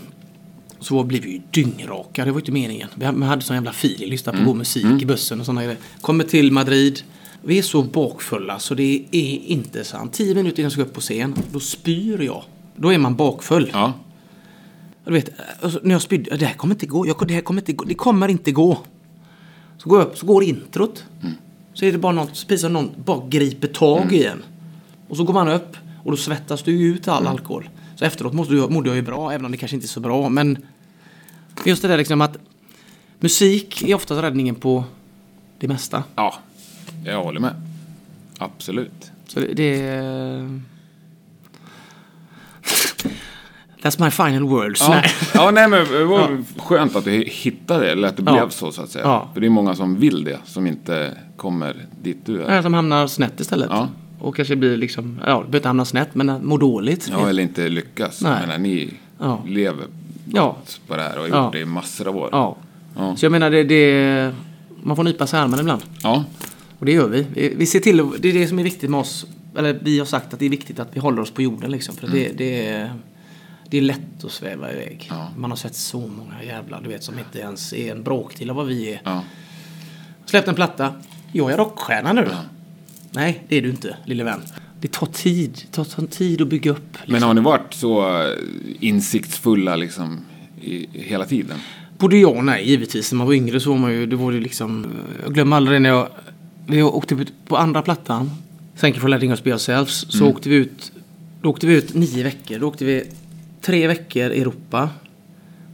[0.79, 2.25] Så blev vi ju dyngraka.
[2.25, 2.87] Det var inte meningen.
[2.95, 4.09] Vi hade, sån jävla feeling.
[4.09, 5.77] Lyssnade på god musik i bussen och sådana grejer.
[6.01, 7.01] Kommer till Madrid.
[7.43, 10.13] Vi är så bakfulla så det är inte sant.
[10.13, 12.43] Tio minuter innan jag ska upp på scen, då spyr jag.
[12.75, 13.69] Då är man bakfull.
[13.73, 13.93] Ja.
[15.05, 15.29] Du vet,
[15.61, 17.07] alltså, när jag spydde, det här kommer inte gå.
[17.07, 17.85] Jag, det här kommer inte gå.
[17.85, 18.77] Det kommer inte gå.
[19.77, 21.03] Så går jag upp, så går introt.
[21.73, 24.43] Så är det bara något, precis som någon bara griper tag i en.
[25.07, 27.69] Och så går man upp och då svettas du ut all alkohol.
[27.95, 29.99] Så efteråt måste du, mådde jag ju bra, även om det kanske inte är så
[29.99, 30.29] bra.
[30.29, 30.57] Men
[31.65, 32.37] just det där liksom att
[33.19, 34.83] musik är oftast räddningen på
[35.59, 36.03] det mesta.
[36.15, 36.35] ja,
[37.05, 37.53] jag håller med.
[38.37, 39.11] Absolut.
[39.27, 39.53] Så det...
[39.53, 40.59] det
[43.81, 44.81] That's my final words.
[44.81, 45.03] Ja, Nej.
[45.33, 48.31] ja nej men det var skönt att du hittade det, eller att det Ja.
[48.33, 49.05] blev så så att säga.
[49.05, 49.29] Ja.
[49.33, 52.55] För det är många som vill det, som inte kommer dit du är.
[52.55, 53.67] Ja, Som hamnar snett istället.
[53.71, 53.87] Ja.
[54.19, 57.09] Och kanske blir liksom, ja, behöver inte hamna snett, men mår dåligt.
[57.11, 58.21] Ja, eller inte lyckas.
[58.21, 58.31] Nej.
[58.31, 59.43] Jag menar, ni Ja.
[59.47, 59.85] lever
[60.33, 60.57] Ja.
[60.87, 61.43] på det här och har Ja.
[61.45, 62.29] gjort det i massor av år.
[62.31, 62.55] Ja.
[62.97, 63.15] Ja.
[63.15, 64.33] Så jag menar, det, det,
[64.83, 65.81] man får nypa sig i armen ibland.
[66.03, 66.23] Ja.
[66.79, 67.53] Och det gör vi.
[67.57, 69.25] Vi, ser till, det är det som är viktigt med oss.
[69.57, 71.95] Eller vi har sagt att det är viktigt att vi håller oss på jorden liksom.
[71.95, 72.93] För det, det, är,
[73.69, 75.07] det är lätt att sväva iväg.
[75.09, 75.29] Ja.
[75.37, 78.55] Man har sett så många jävlar, du vet, som inte ens är en bråkdel av
[78.55, 79.01] vad vi är.
[79.03, 79.23] ja.
[80.25, 80.93] Släppt en platta.
[81.31, 82.27] Jag är rockstjärna nu.
[83.11, 84.41] Nej, det är du inte, lille vän.
[84.79, 85.51] Det tar tid.
[85.61, 86.97] Det tar sån tid att bygga upp.
[87.07, 88.37] Men har ni varit så eh,
[88.79, 90.25] insiktsfulla liksom
[90.61, 91.57] i, hela tiden?
[91.97, 93.11] Både ja och nej, givetvis.
[93.11, 94.87] När man var yngre så var man ju, det var ju liksom...
[95.23, 96.09] Jag glömmer aldrig när jag...
[96.67, 98.31] Vi åkte ut på andra plattan.
[98.77, 100.05] Thank you for letting us be ourselves.
[100.09, 100.91] Så åkte vi ut...
[101.41, 102.59] Då åkte vi ut nio veckor.
[102.59, 103.03] Då åkte vi
[103.65, 104.89] tre veckor i Europa.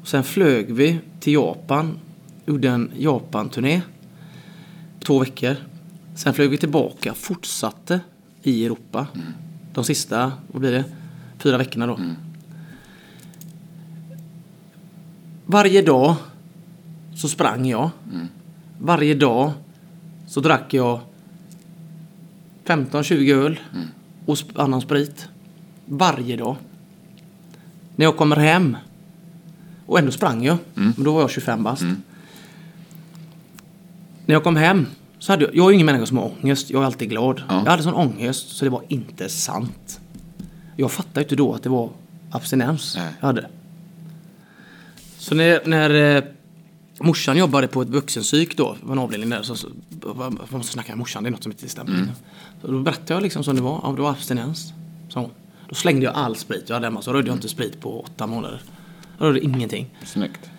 [0.02, 1.98] Och sen flög vi till Japan.
[2.46, 3.82] Gjorde en Japan-turné.
[5.04, 5.56] Två veckor.
[6.16, 7.14] Sen flög vi tillbaka.
[7.14, 8.00] Fortsatte
[8.44, 9.08] i Europa.
[9.74, 10.84] De sista, vad blir det?
[11.40, 12.00] Fyra veckorna då.
[15.46, 16.16] Varje dag
[17.16, 17.90] så sprang jag.
[18.80, 19.52] Varje dag
[20.28, 21.00] så drack jag
[22.66, 23.60] 15-20 öl
[24.26, 25.28] och sp- annan sprit.
[25.86, 26.56] Varje dag.
[27.96, 28.78] När jag kommer hem.
[29.86, 30.58] Och ändå sprang jag.
[30.74, 31.84] Men då var jag 25 bast.
[34.26, 34.86] När jag kom hem
[35.20, 36.70] så hade jag, jag är ingen människa som har ångest.
[36.70, 37.44] Jag är alltid glad.
[37.50, 37.62] Ja.
[37.64, 40.00] Jag hade sån ångest så det var inte sant.
[40.76, 41.90] Jag fattade inte då att det var
[42.32, 43.14] abstinens Nej.
[43.20, 43.48] jag hade.
[45.18, 46.24] Så när, när eh,
[47.00, 49.68] morsan jobbade på ett vuxenpsyk då, var en avdelning där, så, så
[50.02, 52.08] jag måste snacka med morsan, det är något som inte stämmer.
[52.62, 54.74] Så då berättade jag liksom som det var, ja det var abstinens.
[55.10, 55.30] sa hon.
[55.72, 58.28] Då slängde jag all sprit jag hade hemma, så rörde jag inte sprit på åtta
[58.28, 58.62] månader.
[59.18, 59.88] Jag rörde ingenting.
[60.06, 60.50] Snyggt.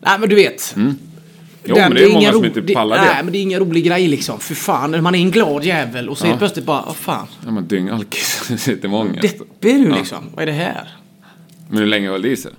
[0.00, 0.74] Nej men du vet.
[0.76, 3.04] Jo, men det är många som inte pallar det.
[3.04, 4.38] Nej, men det är ingen rolig grej liksom.
[4.40, 6.28] För fan, man är en glad jävel och så Ja.
[6.28, 7.26] helt plötsligt bara, vad fan.
[7.44, 8.42] Ja, men dyngalkis.
[8.58, 9.22] Sitter ångest.
[9.22, 9.96] Deppig är du Ja.
[9.96, 10.18] liksom.
[10.34, 10.88] Vad är det här?
[11.68, 12.52] Men hur länge höll det i sig?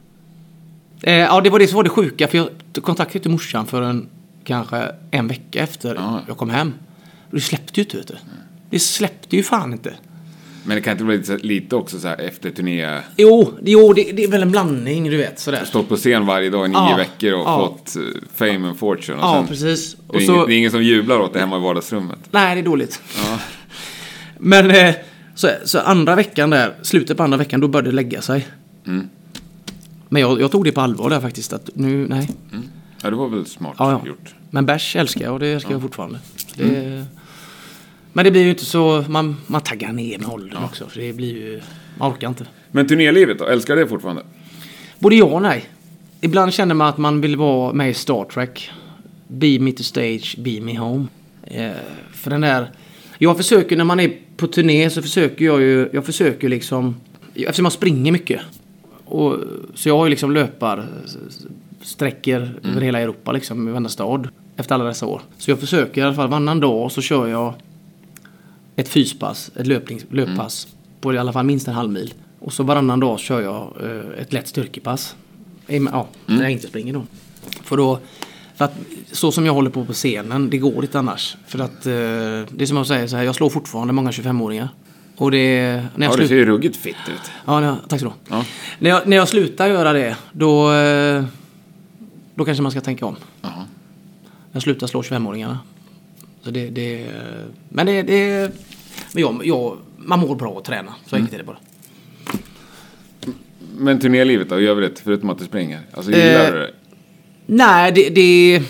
[1.02, 2.28] Eh, ja, det var det som var det sjuka.
[2.28, 2.50] För jag
[2.82, 4.08] kontaktade inte morsan förrän
[4.44, 6.22] kanske en vecka efter Ja.
[6.28, 6.74] jag kom hem.
[7.30, 8.16] Och det släppte ju inte, vet du.
[8.70, 9.94] Det släppte ju fan inte.
[10.70, 13.94] Men det kan inte bli lite, lite också så här efter turné, Jo, det, jo
[13.94, 15.40] det, det är väl en blandning, du vet.
[15.40, 15.66] Sådär.
[15.66, 17.58] stått på scen varje dag i nio Ja, veckor och ja.
[17.68, 18.02] fått eh,
[18.36, 19.18] fame and fortune.
[19.18, 19.94] Och Ja, precis.
[19.94, 22.20] Det Och är, så, ingen, det är ingen som jublar åt det hemma i vardagsrummet.
[22.32, 23.02] Nej, det är dåligt.
[23.18, 23.40] Ja.
[24.38, 24.96] Men eh,
[25.36, 28.48] så, så andra veckan där, slutet på andra veckan, då började det lägga sig.
[28.88, 29.10] Mm.
[30.10, 31.54] Men jag, jag tog det på allvar där faktiskt.
[31.54, 32.30] Att nu, nej.
[33.04, 34.36] Ja, det var väl smart gjort.
[34.50, 36.20] Men bärs älskar jag och det älskar jag fortfarande.
[36.56, 37.06] Det,
[38.14, 40.88] Men det blir ju inte så, man, man taggar ner med åldern också.
[40.88, 41.62] För det blir ju,
[41.98, 42.46] man orkar inte.
[42.72, 43.46] Men turnélivet då?
[43.46, 44.22] Älskar det fortfarande?
[45.00, 45.70] Både ja och nej.
[46.22, 48.72] Ibland känner man att man vill vara med i Star Trek.
[49.28, 51.08] Be me to stage, be me home.
[51.44, 51.72] Eh,
[52.14, 52.72] för den där...
[53.18, 55.90] Jag försöker när man är på turné så försöker jag ju...
[55.94, 56.96] Jag försöker liksom...
[57.36, 58.42] Eftersom jag springer mycket.
[59.06, 59.36] Och,
[59.74, 60.88] så jag har ju liksom löpar
[61.82, 64.30] sträckor över hela Europa liksom, i varenda stad.
[64.56, 65.22] Efter alla dessa år.
[65.38, 67.54] Så jag försöker i alla fall varannan dag så kör jag
[68.80, 70.68] ett fyspass, ett löpnings, löppass.
[71.02, 72.14] På i alla fall minst en halv mil.
[72.40, 75.16] Och så varannan dag kör jag eh, ett lätt styrkepass.
[75.68, 77.04] Ja, när jag inte springer då.
[77.64, 78.00] För då...
[78.56, 78.74] För att
[79.12, 81.38] så som jag håller på på scenen, det går inte annars.
[81.48, 84.70] För att eh, det är som jag säger så här, jag slår fortfarande många 25-åringar.
[85.18, 85.64] Och det...
[85.96, 87.32] När jag Ja, du ser ju ruggigt fitt ut.
[87.46, 88.12] Ja, ja, tack så du.
[88.30, 88.44] Ja.
[88.80, 90.72] när, jag, när jag slutar göra det, då...
[90.74, 91.24] eh,
[92.36, 93.16] Då kanske man ska tänka om.
[93.42, 93.66] Jaha.
[94.52, 95.58] Jag slutar slå 25-åringarna.
[96.44, 97.08] Så det, det...
[97.70, 98.02] Men det...
[98.02, 98.52] det
[99.14, 100.94] men jag, jag, man mår bra att träna.
[101.06, 101.58] Så enkelt är det bara.
[103.78, 105.80] Men turnélivet då, i övrigt, förutom att du springer?
[105.94, 106.72] Alltså gillar Eh, du det?
[107.46, 108.10] Nej, det...
[108.10, 108.64] det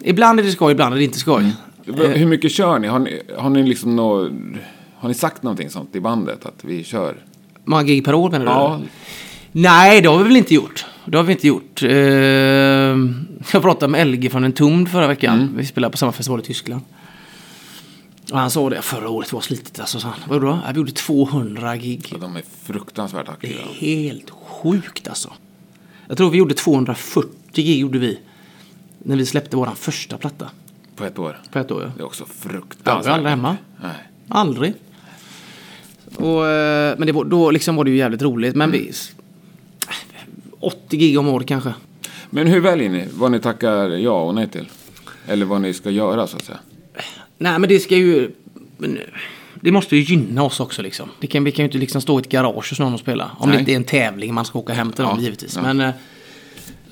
[0.00, 1.52] ibland är det skoj, ibland är det inte skoj.
[1.84, 2.88] V- Hur mycket kör ni?
[2.88, 4.28] Har ni, har ni liksom nå,
[4.96, 6.46] Har ni sagt någonting sånt i bandet?
[6.46, 7.16] Att vi kör?
[7.64, 8.50] Många gig per år menar du?
[8.50, 8.80] Ja.
[9.52, 10.86] Nej, det har vi väl inte gjort.
[11.06, 11.82] Det har vi inte gjort.
[11.82, 11.90] Eh,
[13.52, 15.40] jag pratade med LG från en Tumd förra veckan.
[15.40, 15.56] Mm.
[15.56, 16.82] Vi spelade på samma festival i Tyskland.
[18.32, 20.00] Och han sa det, förra året var slitet alltså.
[20.00, 20.18] sa han.
[20.28, 20.46] Vadå?
[20.64, 22.06] Ja, Vi gjorde 200 gig.
[22.10, 23.60] Så de är fruktansvärt Det aktiva.
[23.60, 25.32] är helt sjukt alltså.
[26.08, 28.18] Jag tror vi gjorde 240 gig gjorde vi.
[28.98, 30.50] När vi släppte vår första platta.
[30.96, 31.40] På ett år.
[31.52, 31.90] På ett år ja.
[31.96, 33.14] Det är också Jag var fruktansvärt.
[33.14, 33.56] aldrig hemma.
[33.82, 33.92] Nej.
[34.28, 34.74] Aldrig.
[36.16, 38.54] Och, eh, men det var, då liksom var det ju jävligt roligt.
[38.56, 38.92] Men vi...
[40.66, 41.74] 80 gig om året kanske.
[42.30, 44.68] Men hur väljer ni vad ni tackar ja och nej till?
[45.26, 46.58] Eller vad ni ska göra så att säga?
[47.38, 48.30] Nej men det ska ju...
[49.60, 51.08] Det måste ju gynna oss också liksom.
[51.20, 53.30] Det kan, vi kan ju inte liksom stå i ett garage hos någon och spela.
[53.38, 53.56] Om Nej.
[53.56, 55.56] det inte är en tävling man ska åka hem till dem Ja, givetvis.
[55.56, 55.62] ja.
[55.62, 55.80] Men...
[55.80, 55.90] eh,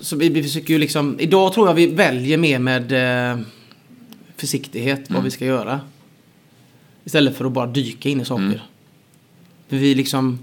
[0.00, 1.16] Så vi, vi försöker ju liksom...
[1.20, 2.92] Idag tror jag vi väljer mer med
[3.32, 3.38] eh,
[4.36, 5.14] försiktighet Mm.
[5.14, 5.80] vad vi ska göra.
[7.04, 8.42] Istället för att bara dyka in i saker.
[8.44, 8.58] Mm.
[9.68, 10.38] För vi liksom...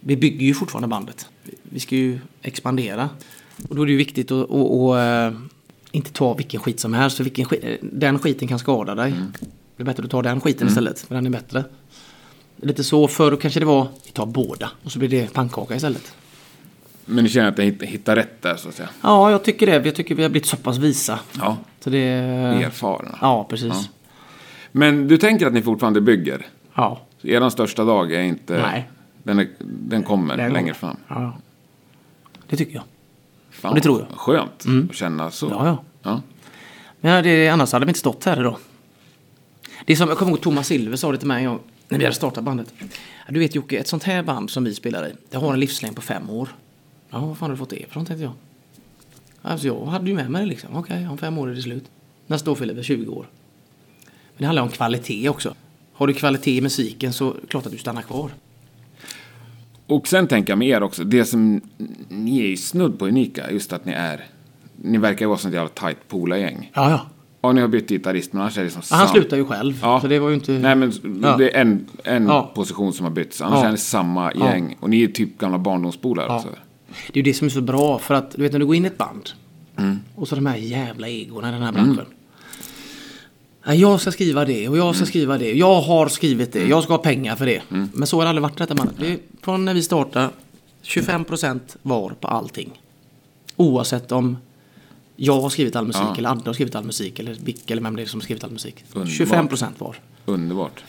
[0.00, 1.26] Vi bygger ju fortfarande bandet.
[1.62, 3.08] Vi ska ju expandera.
[3.68, 5.40] Och då är det ju viktigt att, att, eh,
[5.92, 7.16] inte ta vilken skit som helst.
[7.16, 9.14] För vilken skit, eh, den skiten kan skada dig.
[9.76, 11.00] Det är bättre att ta den skiten istället.
[11.00, 11.64] För den är bättre.
[12.56, 13.08] Lite så.
[13.08, 14.70] Förr kanske det var vi tar båda.
[14.84, 16.12] Och så blir det pannkaka istället.
[17.04, 18.88] Men ni känner att ni hitt- hittar rätt där så att säga?
[19.02, 19.86] Ja, jag tycker det.
[19.86, 21.18] Jag tycker vi har blivit så pass visa.
[21.38, 21.56] Ja.
[21.80, 21.98] Så det...
[22.02, 23.18] Erfarna.
[23.20, 23.68] Ja, precis.
[23.74, 23.84] Ja.
[24.72, 26.46] Men du tänker att ni fortfarande bygger?
[26.74, 27.00] Ja.
[27.20, 28.58] Så er största dag är inte...
[28.62, 28.88] Nej.
[29.22, 30.96] Den, är, den kommer är längre fram.
[31.08, 31.38] Ja.
[32.48, 32.84] Det tycker jag.
[33.50, 34.08] Fan, Och det tror jag.
[34.08, 34.18] Mm.
[34.18, 35.48] Skönt att känna så.
[35.50, 35.82] Ja, ja.
[36.02, 36.22] Ja.
[37.00, 38.56] Men det, annars hade vi inte stått här idag.
[39.84, 42.04] Det är som, jag kommer ihåg Thomas Silver sa det till mig gång, när vi
[42.04, 42.74] hade startat bandet.
[43.28, 45.96] Du vet Jocke, ett sånt här band som vi spelar i, det har en livslängd
[45.96, 46.48] på fem år.
[47.10, 48.32] Ja, vad fan har du fått det ifrån tänkte jag.
[49.42, 50.76] Alltså jag hade ju med mig det liksom.
[50.76, 51.84] Okej, om fem år är det slut.
[52.26, 53.26] Nästa år fyller vi 20 år.
[54.04, 55.54] Men det handlar om kvalitet också.
[55.92, 58.30] Har du kvalitet i musiken så klart att du stannar kvar.
[59.88, 61.60] Och sen tänker jag med er också, det som
[62.08, 64.24] ni är ju snudd på unika, just att ni är...
[64.82, 66.70] Ni verkar ju vara sånt jävla tajt polargäng.
[66.74, 67.00] Ja, ja.
[67.40, 69.78] Ja, ni har bytt gitarrist, men annars är det som ja han slutar ju själv.
[69.82, 70.00] Ja.
[70.00, 70.52] Så det var ju inte...
[70.52, 71.36] Nej, men Ja.
[71.36, 72.52] det är en, en Ja.
[72.54, 73.40] position som har bytts.
[73.40, 74.76] Annars är det samma gäng.
[74.80, 76.48] Och ni är typ gamla barndomspolare också.
[77.12, 78.74] Det är ju det som är så bra för att du vet när du går
[78.76, 79.30] in i ett band
[80.14, 81.96] och så de här jävla egorna i den här branschen.
[81.98, 82.04] Ja,
[83.64, 85.52] jag ska skriva det och jag ska skriva det.
[85.52, 86.66] Jag har skrivit det.
[86.66, 87.62] Jag ska ha pengar för det.
[87.68, 88.96] Men så har det aldrig varit detta bandet.
[88.98, 90.28] Det från när vi startade
[90.84, 92.80] 25% var på allting.
[93.56, 94.36] Oavsett om
[95.16, 96.14] jag har skrivit all musik Ja.
[96.18, 98.44] eller Adde har skrivit all musik eller Vick eller vem det är som har skrivit
[98.44, 98.84] all musik.
[98.92, 99.50] Underbart.
[99.50, 99.96] 25% var.
[100.26, 100.84] Underbart.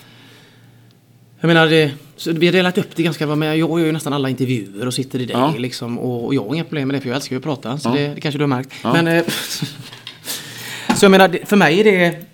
[1.40, 1.92] Jag menar, det,
[2.26, 3.46] vi har delat upp det ganska bra.
[3.46, 5.36] Jag gör ju nästan alla intervjuer och sitter i dig.
[5.38, 5.54] Ja.
[5.58, 7.78] Liksom, och, och jag har inga problem med det för jag älskar ju att prata.
[7.80, 7.94] Så Ja.
[7.94, 8.74] det, det kanske du har märkt.
[8.84, 9.24] Men, eh,
[10.96, 12.26] så jag menar, för mig är det...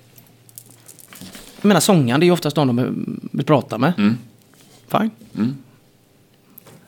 [1.65, 3.93] Jag menar sångaren, det är ju oftast de de vill prata med.
[3.97, 4.17] Mm.
[4.87, 5.57] Fine.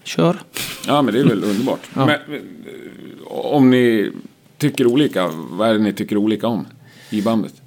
[0.04, 0.38] Kör.
[0.88, 1.80] Ja, men det är väl underbart.
[1.94, 2.06] Ja.
[2.06, 2.20] Men,
[3.26, 4.12] om ni
[4.58, 6.68] tycker olika, vad är det ni tycker olika om
[7.10, 7.62] i bandet?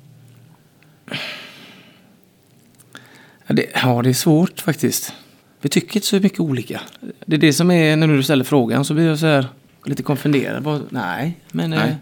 [3.46, 5.14] Ja det, ja, det är svårt faktiskt.
[5.60, 6.80] Vi tycker inte så mycket olika.
[7.26, 9.46] Det är det som är när du ställer frågan så blir jag så här
[9.84, 10.62] lite konfunderad.
[10.62, 11.70] Bara, nej, men...
[11.70, 11.88] Nej.
[11.88, 11.94] Eh,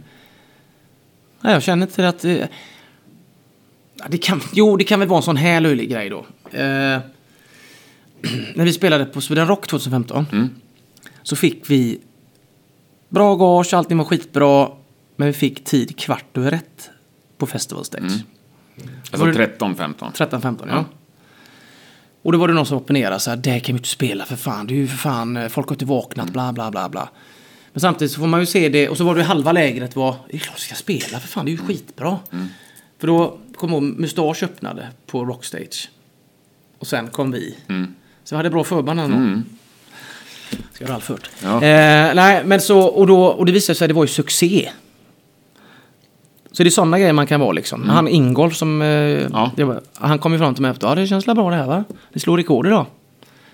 [1.41, 2.25] nej, jag känner inte att...
[2.25, 2.45] Eh,
[4.09, 6.19] det kan, jo, det kan väl vara en sån här löjlig grej då.
[6.53, 6.61] Eh,
[8.55, 10.51] när vi spelade på Sweden Rock 2015 Mm.
[11.23, 12.01] så fick vi
[13.09, 14.69] bra gage, allting var skitbra.
[15.17, 16.91] Men vi fick tid kvart över ett
[17.39, 18.03] på Festival Stage.
[18.05, 20.13] Alltså Var det- 13, 15.
[20.13, 20.67] 13-15 ja.
[20.75, 20.85] Ja.
[22.23, 24.37] Och då var det någon som opponerade så här, det kan vi inte spela för
[24.37, 27.09] fan, det är ju för fan, eh, folk har inte vaknat, bla bla bla bla.
[27.73, 30.17] Men samtidigt så får man ju se det, och så var det halva lägret var,
[30.31, 32.19] det är klart vi ska spela för fan, det är ju skitbra.
[32.99, 35.89] För då kom ihåg, Mustache öppnade på Rockstage.
[36.79, 37.57] Och sen kom vi.
[38.25, 39.17] Så vi hade bra förband ändå.
[39.17, 39.45] Mm.
[40.73, 41.31] Ska jag ha fört.
[41.43, 41.55] Ja.
[41.57, 44.71] Eh, nej, men så, och, då, och det visade sig att det var ju succé.
[46.53, 47.89] Så det är sådana grejer man kan vara liksom.
[47.89, 48.83] Han Ingolf som...
[48.83, 49.33] Eh, Mm.
[49.57, 49.65] Ja.
[49.67, 50.87] var, han kom ju fram till mig efter.
[50.87, 51.85] Ja, det känns väl bra det här va?
[52.13, 52.87] Det slår rekord idag.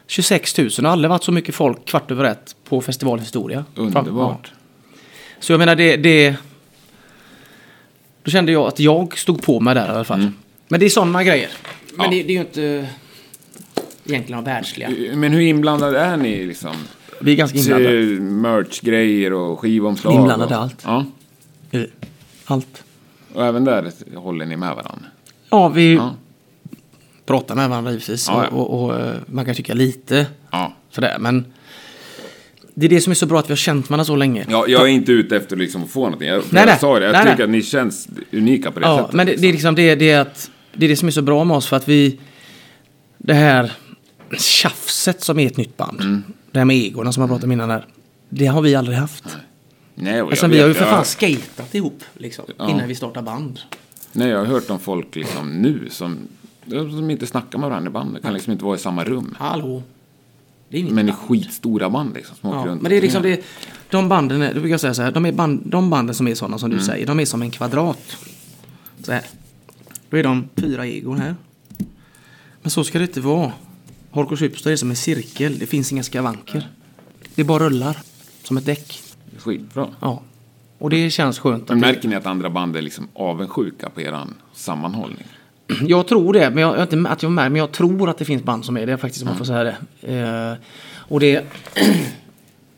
[0.07, 0.69] 26 000.
[0.69, 3.65] Det har aldrig varit så mycket folk kvart över ett på festivalhistoria.
[3.75, 4.53] Underbart.
[5.41, 6.37] Så jag menar det, det...
[8.25, 10.31] Då kände jag att jag stod på mig där i alla fall.
[10.69, 11.51] Men det är sådana grejer.
[11.97, 12.11] Men Ja.
[12.11, 12.87] det, det är ju inte
[14.07, 14.91] egentligen världsliga.
[15.15, 16.75] Men hur inblandade är ni liksom?
[17.21, 18.07] Vi är ganska inblandade.
[18.17, 20.15] Se- Merch-grejer och skivomslag?
[20.15, 20.83] Inblandade och, allt.
[20.85, 21.05] Ja.
[21.71, 21.87] i
[22.45, 22.85] Allt.
[23.35, 25.07] Och även där håller ni med varandra?
[25.51, 26.15] Ja, vi Ja.
[27.27, 28.29] pratar med varandra givetvis.
[28.29, 28.57] Ja, ja.
[28.57, 30.73] Och, och, och eh, man kan tycka lite Ja.
[30.91, 31.17] sådär.
[31.21, 31.45] Men
[32.75, 34.47] det är det som är så bra att vi har känt varandra så länge.
[34.51, 36.29] Ja, jag är inte ute efter liksom att få någonting.
[36.29, 37.45] Jag, Nej, jag sa det, jag Nej, tycker nej.
[37.45, 39.13] att ni känns unika på det Ja, sättet.
[39.15, 41.23] men det, det är liksom det, det, är att, det är det som är så
[41.23, 42.19] bra med oss för att vi...
[43.19, 43.73] Det här
[44.39, 46.01] tjafset som är ett nytt band.
[46.01, 46.23] Mm.
[46.51, 47.87] Det här med egorna som jag pratade om innan där.
[48.29, 49.25] Det har vi aldrig haft.
[49.95, 52.71] Nej, och jag Eftersom vi har ju för jag- fan skatat ihop liksom, Ja.
[52.71, 53.61] innan vi startade band.
[54.13, 56.19] Nej, jag har hört om folk liksom nu som,
[56.71, 58.23] som inte snackar med varandra i bandet.
[58.23, 59.35] Kan liksom inte vara i samma rum.
[59.39, 59.83] Hallå?
[60.69, 61.19] Det är Men i band.
[61.19, 62.37] skitstora band liksom.
[62.37, 63.45] Som åker Ja, runt men det är liksom det,
[63.91, 66.35] de banden, är, brukar jag säga så här, de, är band, de banden som är
[66.35, 66.87] sådana som du Mm.
[66.87, 68.17] säger, de är som en kvadrat.
[69.03, 69.23] Så här.
[70.11, 71.35] Då är de fyra egon här.
[72.63, 73.53] Men så ska det inte vara.
[74.11, 76.69] Hardcore Superstar är som en cirkel, det finns inga skavanker.
[77.35, 77.99] Det bara rullar.
[78.43, 79.01] Som ett däck.
[79.39, 79.89] Skitbra.
[80.01, 80.23] Ja.
[80.79, 81.69] Och det känns skönt.
[81.69, 85.25] Men märker ni att andra band är liksom avundsjuka på eran sammanhållning?
[85.87, 88.43] jag tror det, men jag, inte att jag mär, men jag tror att det finns
[88.43, 89.77] band som är det faktiskt, om man får säga det.
[90.13, 90.57] Eh,
[90.97, 91.45] och det...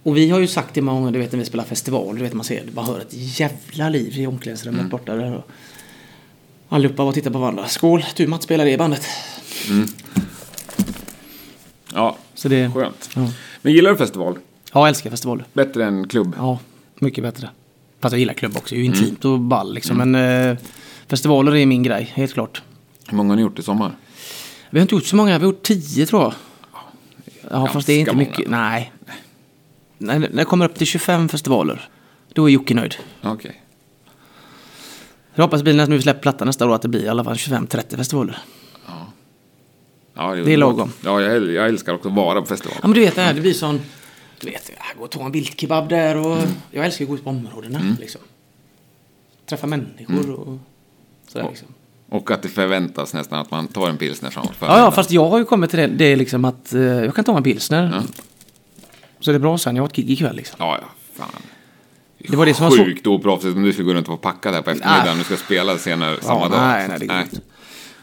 [0.02, 2.22] Och vi har ju sagt det många gånger, du vet när vi spelar festival, du
[2.22, 5.36] vet man ser, man hör ett jävla liv i omklädningsrummet borta där.
[5.36, 5.50] Och
[6.68, 7.66] allihopa och tittar på varandra.
[7.66, 9.06] Skål, du Mats spelar det i bandet.
[11.94, 12.70] Ja, Så det...
[12.74, 13.10] skönt.
[13.16, 13.28] Ja.
[13.62, 14.38] Men gillar du festival?
[14.72, 15.44] Ja, jag älskar festivaler.
[15.52, 16.34] Bättre än klubb?
[16.36, 16.58] Ja,
[16.98, 17.50] mycket bättre.
[18.00, 19.96] Fast jag gillar klubb också, det är ju intimt och ball liksom.
[19.96, 20.56] Men eh,
[21.08, 22.62] festivaler är min grej, helt klart.
[23.08, 23.96] Hur många har ni gjort i sommar?
[24.70, 26.34] Vi har inte gjort så många, vi har gjort tio tror jag.
[27.50, 28.50] Ja, fast det är inte Ganska mycket.
[28.50, 28.92] Nej.
[29.98, 31.88] När när det kommer upp till 25 festivaler,
[32.32, 32.94] då är Jocke nöjd.
[33.22, 33.62] Okej.
[35.34, 37.96] Jag hoppas när vi släpper plattan nästa år att det blir i alla fall 25-30
[37.96, 38.38] festivaler.
[40.14, 40.92] Ja, Det är lagom.
[41.04, 42.76] Ja, jag, äl- jag älskar också att vara på festival.
[42.82, 43.80] Ja men du vet det här, det blir sån...
[44.40, 46.38] Du vet, jag går och tar en viltkebab där och...
[46.70, 48.20] Jag älskar att gå ut på områdena liksom.
[49.46, 50.58] Träffa människor och...
[51.28, 51.68] Sådär liksom.
[52.08, 55.28] Och att det förväntas nästan att man tar en pilsner framåt Ja, ja, fast jag
[55.28, 57.90] har ju kommit till det, det är liksom att eh, jag kan ta en pilsner.
[57.94, 58.02] Ja.
[59.20, 60.56] Så det är bra sen, jag har ett gig ikväll liksom.
[60.58, 61.28] Ja, ja, fan.
[62.18, 64.32] Det var det som var så- Sjukt oproffsigt om du skulle gå runt och vara
[64.32, 65.14] packad här på eftermiddagen.
[65.14, 65.18] Ah.
[65.18, 66.58] Du ska spela senare samma dag.
[66.60, 67.40] nej, nej, det går inte.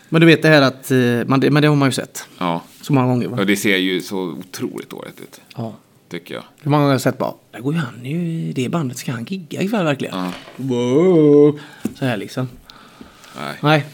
[0.10, 0.92] Men du vet det här att...
[0.92, 2.28] eh, Man, men det har man ju sett.
[2.38, 2.62] Ja.
[2.82, 3.38] Så många gånger va?
[3.40, 5.42] Och det ser ju så otroligt dåligt ut.
[5.58, 5.74] Ja.
[6.10, 6.44] Tycker jag.
[6.62, 9.12] Hur många gånger har jag sett bara, där går ju han i det bandet, ska
[9.12, 10.16] han gigga ikväll verkligen?
[10.18, 10.32] Ja.
[10.56, 11.60] Wow.
[12.00, 12.50] Så här liksom.
[13.38, 13.56] Nej.
[13.62, 13.86] Nej.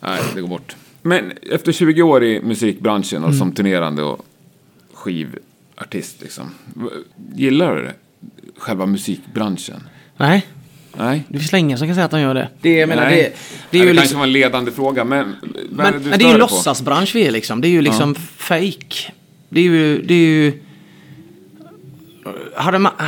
[0.00, 0.76] Nej, det går bort.
[1.02, 3.38] Men efter 20 år i musikbranschen och Mm.
[3.38, 4.26] som turnerande och
[4.94, 6.50] skivartist liksom.
[7.34, 7.94] Gillar du det?
[8.58, 9.82] Själva musikbranschen?
[10.16, 10.46] Nej,
[10.96, 11.24] Nej?
[11.28, 12.48] det finns ingen som kan säga att de gör det.
[12.60, 13.16] Det, jag menar, Nej.
[13.16, 13.36] det,
[13.70, 14.18] det är Ja, ju det kanske liksom...
[14.18, 15.36] var en ledande fråga, men...
[15.70, 16.38] Men, men det är ju på?
[16.38, 17.60] låtsasbransch vi är liksom.
[17.60, 19.12] Det är ju liksom fake.
[19.48, 20.02] Det är ju...
[20.02, 20.52] Det är ju...
[22.56, 22.92] Hade man...
[23.00, 23.06] äh,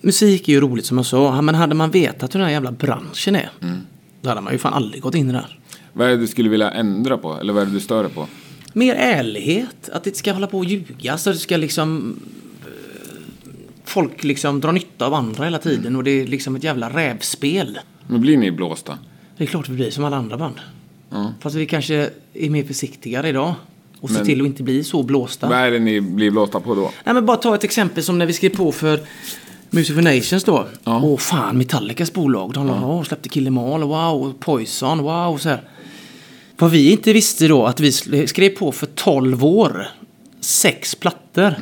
[0.00, 2.72] Musik är ju roligt som jag sa, men hade man vetat hur den här jävla
[2.72, 3.80] branschen är, Mm.
[4.20, 5.58] Då hade man ju fan aldrig gått in i det här.
[5.92, 7.34] Vad är det du skulle vilja ändra på?
[7.34, 8.26] Eller vad är det du stör dig på?
[8.72, 9.88] mer ärlighet.
[9.92, 11.18] Att det inte ska hålla på och ljuga.
[11.18, 12.16] Så det ska liksom...
[12.62, 12.66] eh,
[13.84, 17.78] Folk liksom drar nytta av andra hela tiden och det är liksom ett jävla rävspel.
[18.06, 18.98] Men blir ni blåsta?
[19.36, 20.54] Det är klart vi blir som alla andra band.
[21.10, 21.32] Ja.
[21.40, 23.54] Fast vi kanske är mer försiktigare idag.
[24.00, 25.48] Och Men- till att inte bli så blåsta.
[25.48, 26.90] Vad är det ni blir blåsta på då?
[27.04, 29.00] Nej men bara ta ett exempel som när vi skrev på för
[29.70, 30.66] Music for Nations då.
[30.84, 31.00] Ja.
[31.02, 32.52] Åh fan, Metallicas bolag.
[32.52, 33.04] De ja.
[33.04, 35.38] släppte Kill Em All, wow, Poison, wow.
[35.38, 35.62] Så här.
[36.58, 37.92] Vad vi inte visste då att vi
[38.26, 39.86] skrev på för 12 år.
[40.40, 41.54] Sex plattor.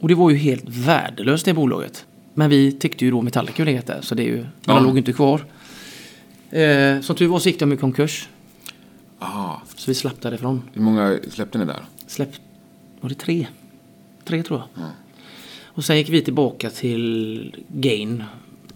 [0.00, 2.06] Och det var ju helt värdelöst det bolaget.
[2.34, 4.74] Men vi tyckte ju då Metallica var det där, så det är ju, men Ja.
[4.74, 5.44] de låg inte kvar.
[6.50, 8.28] Eh, som tur var så gick de i konkurs.
[9.18, 9.62] Aha.
[9.76, 10.62] Så vi slapp därifrån.
[10.72, 11.84] Hur många släppte ni där?
[12.06, 12.28] Släpp...
[13.00, 13.46] Var det tre?
[14.24, 14.84] Tre tror jag.
[15.74, 18.24] Och sen gick vi tillbaka till Gain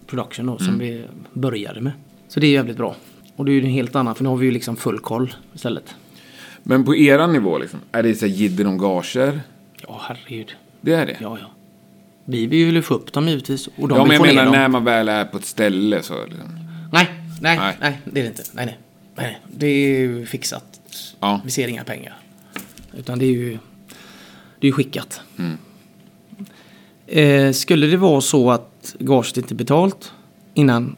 [0.07, 1.91] Production då, som vi började med.
[2.27, 2.95] Så det är jävligt bra.
[3.35, 5.33] Och det är ju en helt annan, för nu har vi ju liksom full koll
[5.53, 5.95] istället.
[6.63, 9.41] Men på eran nivå liksom, är det så jidder om gager?
[9.87, 10.55] Ja, herregud.
[10.81, 11.17] Det är det?
[11.21, 11.51] Ja, ja.
[12.25, 13.67] Vi vill ju få upp dem givetvis.
[13.67, 16.59] Och de ja, men jag menar när man väl är på ett ställe så liksom.
[16.91, 17.07] Nej,
[17.41, 17.77] nej, Nej.
[17.79, 18.43] nej, det är det inte.
[18.53, 18.77] Nej, nej.
[19.15, 19.39] nej.
[19.47, 20.81] Det är ju fixat.
[21.19, 21.41] Ja.
[21.45, 22.17] Vi ser inga pengar.
[22.97, 23.49] Utan det är ju,
[24.59, 25.21] det är ju skickat.
[25.37, 25.57] Mm.
[27.11, 30.13] Eh, skulle det vara så att gaget inte är betalt
[30.53, 30.95] innan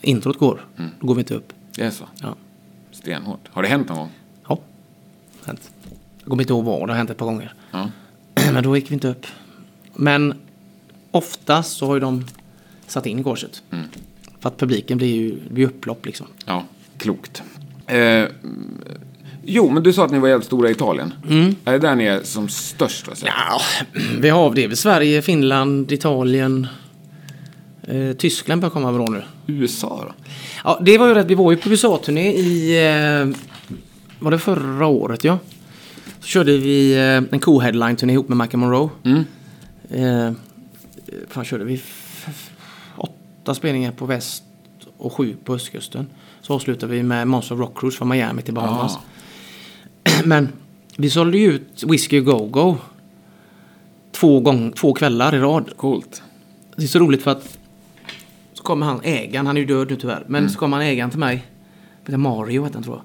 [0.00, 0.90] introt går, Mm.
[1.00, 1.52] då går vi inte upp.
[1.76, 2.04] Det är så?
[2.22, 2.34] Ja.
[2.92, 3.48] Stenhårt.
[3.48, 4.10] Har det hänt någon gång?
[4.48, 4.58] ja.
[5.44, 5.70] Hänt.
[6.18, 7.54] Jag kommer inte ihåg vad, det har hänt ett par gånger.
[7.70, 7.90] Ja.
[8.52, 9.26] Men då gick vi inte upp.
[9.94, 10.34] Men
[11.10, 12.24] oftast så har ju de
[12.86, 13.62] satt in gaget.
[13.70, 13.84] Mm.
[14.40, 16.26] För att publiken blir ju blir upplopp liksom.
[16.46, 16.64] Ja,
[16.98, 17.42] klokt.
[17.86, 18.24] Eh,
[19.52, 21.12] jo, men du sa att ni var jävligt stora i Italien.
[21.64, 23.08] Är det där ni är som störst?
[23.08, 23.14] Va?
[23.24, 23.60] Ja,
[24.20, 24.78] vi har det.
[24.78, 26.66] Sverige, Finland, Italien.
[27.82, 29.22] Eh, Tyskland börjar komma bra nu.
[29.46, 30.14] USA då?
[30.64, 31.26] Ja, det var ju rätt.
[31.26, 32.78] Vi var ju på USA-turné i...
[32.86, 33.36] Eh,
[34.18, 35.38] var det förra året, ja?
[36.20, 38.88] Så körde vi eh, en co-headline-turné ihop med Michael Monroe.
[39.04, 39.24] Mm.
[39.90, 40.32] Eh,
[41.28, 41.82] fan körde vi
[42.96, 44.42] åtta spelningar på väst
[44.96, 46.06] och sju på östkusten.
[46.42, 48.96] Så avslutade vi med Monster Rock Cruise från Miami till Bahamas.
[48.96, 49.00] Ah.
[50.24, 50.48] Men
[50.96, 52.76] vi sålde ju ut Whiskey Go Go
[54.12, 55.76] två, gång, två kvällar i rad.
[55.76, 56.22] Coolt.
[56.76, 57.58] Det är så roligt för att
[58.52, 61.10] så kommer han ägaren, han är ju död nu tyvärr, men så kommer han ägaren
[61.10, 61.44] till mig.
[62.06, 63.04] Mario heter han tror jag.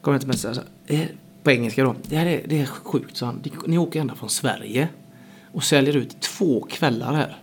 [0.00, 1.00] Kommer till mig och säger "Eh,
[1.42, 1.94] på engelska då.
[2.02, 3.42] Det här är, det är sjukt, så han.
[3.66, 4.88] Ni åker ända från Sverige
[5.52, 7.36] och säljer ut två kvällar här.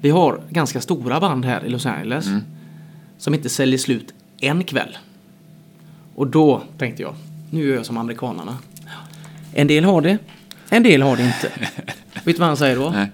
[0.00, 2.26] Vi har ganska stora band här i Los Angeles
[3.18, 4.96] som inte säljer slut en kväll.
[6.14, 7.14] Och då tänkte jag,
[7.52, 8.58] nu gör jag som amerikanarna.
[9.54, 10.18] En del har det,
[10.68, 11.50] en del har det inte.
[12.24, 12.90] Vet du vad han säger då?
[12.90, 13.10] Nej.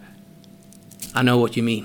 [1.16, 1.84] I know what you mean.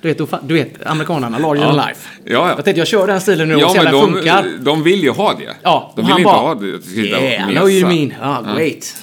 [0.00, 2.08] Du, vet, du vet, amerikanerna, larger than life.
[2.24, 2.48] Ja, ja.
[2.48, 4.46] Jag tänkte jag kör den stilen nu och Ja, ser men den funkar.
[4.60, 5.54] de, vill ju ha det.
[5.62, 6.74] Ja, de och vill han inte bara, ha det.
[6.74, 8.12] och Yeah, I know you mean.
[8.20, 9.02] Ja, great.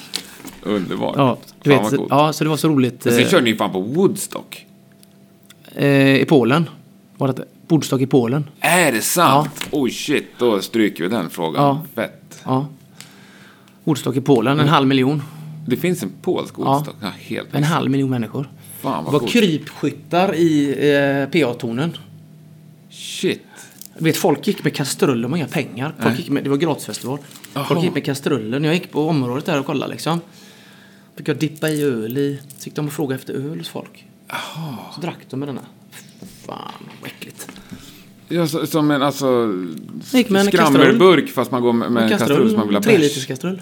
[0.64, 1.16] Underbart.
[1.18, 3.06] Ja, du Fan, vet, ja, så det var så roligt.
[3.06, 4.66] Men sen eh, körde ni fan på Woodstock.
[5.76, 6.70] eh, I Polen.
[7.18, 8.50] Var det Bordstock i Polen.
[8.60, 9.68] Är det sant?
[9.72, 11.64] Oj shit, då stryker vi den frågan.
[11.64, 11.82] Ja.
[11.96, 12.21] Fett.
[12.46, 12.68] Ja.
[13.84, 15.24] Bordstock i Polen, en halv miljon.
[15.68, 16.96] Det finns en polsk Woodstock.
[17.02, 17.08] Ja.
[17.20, 18.50] helt En halv miljon människor.
[18.82, 19.32] Fan Det vad var coolt.
[19.32, 21.98] krypskyttar i eh, PA-tornen.
[22.90, 23.42] Shit.
[23.98, 25.94] Du vet, folk gick med kastruller, de har inga pengar.
[25.98, 26.18] Folk Nej.
[26.18, 27.20] gick med, det var gratisfestival.
[27.54, 27.66] Jaha.
[27.66, 28.60] Folk gick med kastruller.
[28.60, 30.22] När jag gick på området där och kollade liksom.
[31.16, 32.40] Fick jag dippa i öl i.
[32.58, 34.06] Så gick de och frågade efter öl hos folk.
[34.96, 35.62] Så drack de med denna.
[36.46, 36.72] Fan,
[37.02, 37.48] vad äckligt.
[38.32, 39.54] Ja, så, som en alltså...
[40.04, 43.02] Skrammelburk fast man går med, med en kastrull som man vill ha tre bärs.
[43.02, 43.62] liters kastrull.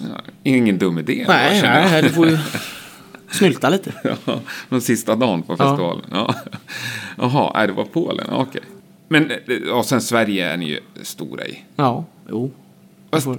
[0.00, 1.24] Ja, ingen dum idé.
[1.28, 2.38] Nej, nej, du får ju
[3.30, 3.92] snylta lite.
[4.26, 6.04] Ja, den sista dagen på festivalen.
[6.10, 6.34] Ja.
[7.18, 8.26] Jaha, nej, det var Polen.
[8.30, 8.62] Ja, Okej.
[9.08, 9.36] Men eh,
[9.66, 11.62] ja, sen Sverige är ni ju stora i.
[11.76, 12.50] Ja, jo.
[13.10, 13.38] Fast får-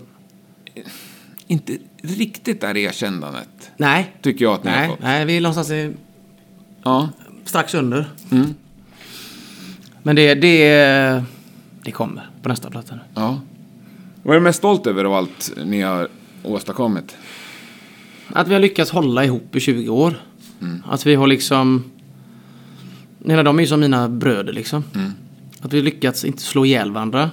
[1.47, 3.71] inte riktigt där erkännandet.
[3.77, 4.15] Nej.
[4.21, 4.99] Tycker jag att ni har Nej, fått.
[5.01, 5.93] nej, vi är någonstans i,
[6.83, 7.09] Ja.
[7.45, 8.05] strax under.
[8.31, 8.53] Mm.
[10.05, 11.23] Men det, det,
[11.83, 13.01] det kommer på nästa platta nu.
[13.13, 13.39] ja.
[14.23, 16.07] Vad är du mest stolt över av allt ni har
[16.43, 17.15] åstadkommit?
[18.27, 20.13] Att vi har lyckats hålla ihop i 20 år.
[20.61, 20.83] Mm.
[20.89, 21.83] Att vi har liksom...
[23.19, 24.83] Menar, de är ju som mina bröder liksom.
[24.95, 25.11] Mm.
[25.61, 27.31] Att vi har lyckats inte slå ihjäl varandra.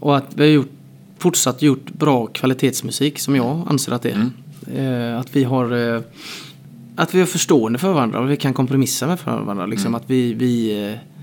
[0.00, 0.72] Och att vi har gjort,
[1.18, 4.30] fortsatt gjort bra kvalitetsmusik som jag anser att det är.
[4.68, 5.12] Mm.
[5.12, 5.94] Eh, att vi har...
[5.94, 6.00] Eh,
[6.96, 9.66] att vi är förstående för varandra och vi kan kompromissa med för varandra.
[9.66, 9.86] Liksom.
[9.86, 9.94] Mm.
[9.94, 11.15] Att vi, vi eh,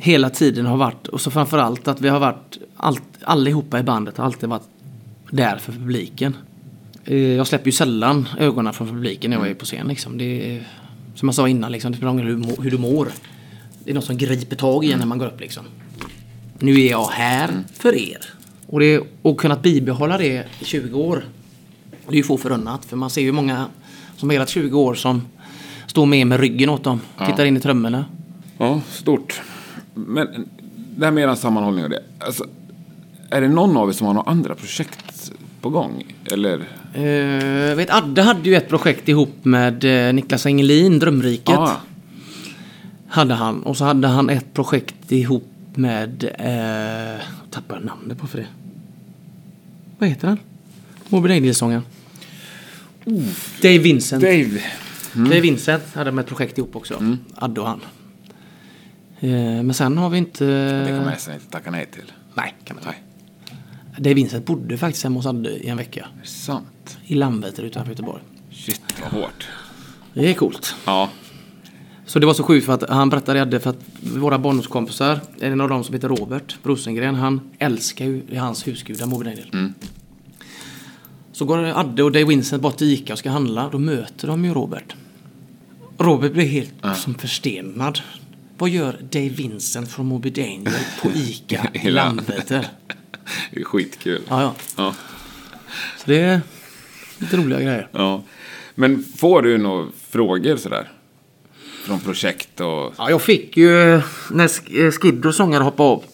[0.00, 4.16] hela tiden har varit, och så framförallt att vi har varit, allt, allihopa i bandet
[4.16, 4.68] har alltid varit
[5.30, 6.36] där för publiken.
[7.04, 9.88] Eh, Jag släpper ju sällan ögonen från publiken när jag är på scen.
[9.88, 10.18] Liksom.
[10.18, 10.68] Det är,
[11.14, 13.08] som jag sa innan, liksom, det spelar ingen roll hur, du mår.
[13.84, 15.40] Det är något som griper tag i en när man går upp.
[15.40, 15.64] Liksom.
[16.58, 18.18] Nu är jag här för er.
[18.66, 21.24] Och, det, och kunnat bibehålla det i 20 år.
[22.08, 22.84] Det är ju få förunnat.
[22.84, 23.66] För man ser ju många
[24.16, 25.22] som har spelat 20 år som
[25.86, 27.00] står med med ryggen åt dem.
[27.26, 28.04] Tittar in i trummorna.
[28.58, 29.40] Ja, stort.
[30.06, 30.48] Men
[30.96, 32.02] det här med er sammanhållning och det.
[32.18, 32.44] Alltså,
[33.30, 36.16] är det någon av er som har några andra projekt på gång?
[36.32, 36.58] Eller?
[36.96, 41.48] Uh, vet, Adde hade ju ett projekt ihop med eh, Niklas Engelin, Drömriket.
[41.48, 41.76] Ja,
[43.08, 43.62] Hade han.
[43.62, 46.24] Och så hade han ett projekt ihop med...
[46.24, 48.46] Uh, tappar namnet på för det.
[49.98, 50.38] Vad heter han?
[51.08, 51.82] Moby Daniel-sången.
[53.62, 54.22] Dave Vincent.
[54.22, 54.62] Dave.
[55.12, 57.16] Dave Vincent hade med ett projekt ihop också.
[57.34, 57.80] Adde och han.
[59.20, 59.30] Eh,
[59.62, 60.44] men sen har vi inte...
[60.84, 62.12] Det kommer jag inte tacka nej till.
[62.34, 62.98] Nej, kan man inte.
[64.02, 66.00] Dave Vincent bodde faktiskt hemma hos Adde i en vecka.
[66.00, 66.98] Är det sant?
[67.04, 68.22] I Landvetter utanför Göteborg.
[68.50, 69.48] Shit, vad hårt.
[70.14, 70.74] Det är coolt.
[70.84, 71.08] Ja.
[72.06, 75.60] Så det var så sjukt för att han berättade Adde för att våra barndomskompisar, en
[75.60, 79.72] av dem som heter Robert Rosengren, han älskar ju det hans husgudar Moby Daniel.
[81.32, 83.68] Så går Adde och Dave Vincent bort till Ica och ska handla.
[83.72, 84.94] Då möter de ju Robert.
[85.98, 88.00] Robert blir helt som förstenad.
[88.58, 92.66] Vad gör Dave Vincent från Moby Daniel på Ica i Landvetter?
[93.50, 94.22] Det är skitkul.
[94.28, 94.54] Ja, ja.
[94.76, 94.94] Ja.
[95.98, 96.40] Så det är
[97.18, 97.88] lite roliga grejer.
[97.92, 98.22] ja.
[98.74, 100.92] Men får du några frågor sådär?
[101.84, 102.94] Från projekt och...
[102.98, 104.00] Ja, jag fick ju,
[104.30, 104.44] när
[104.84, 106.04] eh, Skid och sångare hoppade av,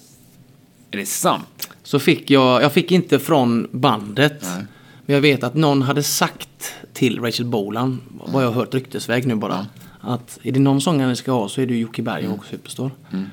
[0.90, 1.68] Är det sant?
[1.82, 4.42] så fick jag, jag fick inte från bandet.
[4.42, 4.64] Nej.
[5.06, 9.26] Men jag vet att någon hade sagt till Rachel Bolan, vad jag har hört ryktesväg
[9.26, 9.66] nu bara.
[10.06, 12.90] Att är det någon sångare ni ska ha så är det Jocke Berg och Superstore.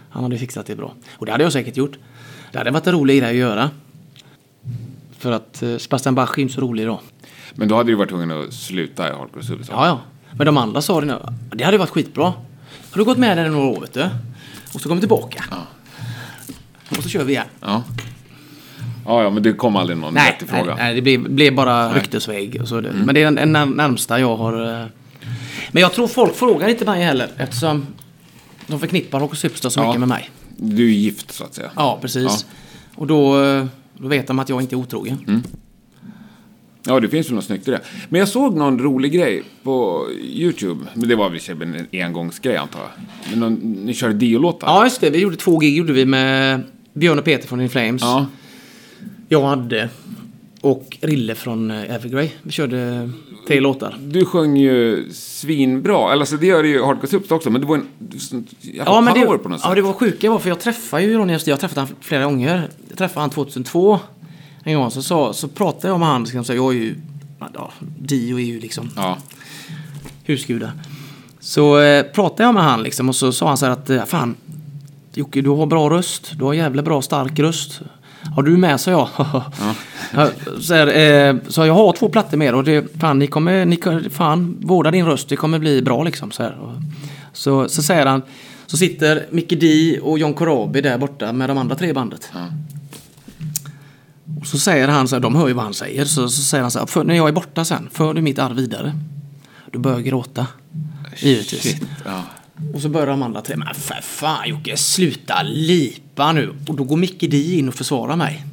[0.09, 0.93] Han hade fixat det bra.
[1.17, 1.97] Och det hade jag säkert gjort.
[2.51, 3.69] Det hade varit en rolig grej att göra.
[5.19, 6.99] För att eh, Sebastian Bach är ju så rolig då.
[7.55, 9.75] Men då hade du varit tvungen att sluta i Hardcore Superstar.
[9.75, 9.99] Ja, ja.
[10.37, 11.17] Men de andra sa det nu.
[11.55, 12.23] Det hade varit skitbra.
[12.91, 14.09] Har du gått med i några år vet du?
[14.73, 15.43] Och så kommer tillbaka.
[16.89, 17.45] Och så kör vi igen.
[17.61, 17.83] Ja.
[19.05, 20.75] Ja, ja, men det kom aldrig någon Nej, vettig nej, fråga.
[20.75, 22.61] nej, det blev, blev bara ryktesväg.
[22.61, 22.91] Och så det.
[22.93, 24.89] Men det är den, den när- närmsta jag har...
[25.71, 27.87] Men jag tror folk frågar inte mig heller eftersom
[28.67, 30.29] de förknippar Rock Superstar så mycket med mig.
[30.57, 31.69] Du är gift så att säga.
[31.75, 32.45] Ja, precis.
[32.95, 33.35] Och då,
[33.97, 35.43] då vet de att jag inte är otrogen.
[36.83, 37.81] Ja, det finns ju något snyggt i det.
[38.09, 40.85] Men jag såg någon rolig grej på YouTube.
[40.93, 42.89] Men det var väl en engångsgrej antar jag.
[43.29, 43.53] Men någon,
[43.85, 44.67] ni körde Dio-låtar?
[44.67, 45.09] Ja, just det.
[45.09, 46.61] Vi gjorde två gig gjorde vi med
[46.93, 48.01] Björn och Peter från In Flames.
[48.01, 48.25] Ja.
[49.29, 49.89] Jag hade
[50.61, 52.29] och Rille från eh, Evergrey.
[52.43, 53.09] Vi körde
[53.47, 53.97] tre låtar.
[54.01, 56.11] Du sjöng ju svinbra.
[56.11, 57.49] Eller alltså det gör ju Hardcore Superstar också.
[57.49, 57.87] Men det var en
[58.61, 59.75] jävla Ja, men power det, på något ja, sätt.
[59.75, 61.51] det var sjuka var för jag träffade ju Ronny Öster.
[61.51, 62.69] Jag har träffat honom flera gånger.
[62.89, 63.99] Jag träffade honom 2002.
[64.63, 66.23] En gång så, så, så pratade jag med honom.
[66.23, 66.95] Liksom, så jag är ju...
[67.53, 69.17] Ja, Dio är ju liksom Ja.
[70.23, 70.71] husgudar.
[71.39, 74.05] Så eh, pratade jag med han liksom och så sa han så här att eh,
[74.05, 74.35] fan
[75.13, 76.31] Jocke du har bra röst.
[76.37, 77.81] Du har jävla bra stark röst.
[78.35, 79.09] Har du med sa jag.
[80.13, 80.29] Ja,
[80.61, 83.79] så, här, eh, så jag har två plattor med och det, fan ni kommer, ni,
[84.09, 85.29] fan vårda din röst.
[85.29, 86.31] Det kommer bli bra liksom.
[86.31, 86.57] Så, här.
[87.33, 88.21] Så, så säger han
[88.65, 92.31] så sitter Micke D och John Corabi där borta med de andra tre bandet.
[94.41, 96.05] Och så säger han så här, de hör ju vad han säger.
[96.05, 98.39] Så, så säger han så här, för, när jag är borta sen, för du mitt
[98.39, 98.93] arv vidare.
[99.71, 100.47] Du börjar gråta.
[101.17, 101.61] Givetvis.
[101.61, 101.83] Shit.
[102.05, 102.23] Ja.
[102.73, 106.53] Och så börjar de andra tre, men för fan Jocke, sluta lipa nu.
[106.67, 108.45] Och då går Micke D in och försvarar mig.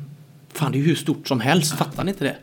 [0.52, 2.36] Fan, det är ju hur stort som helst, fattar ni inte det?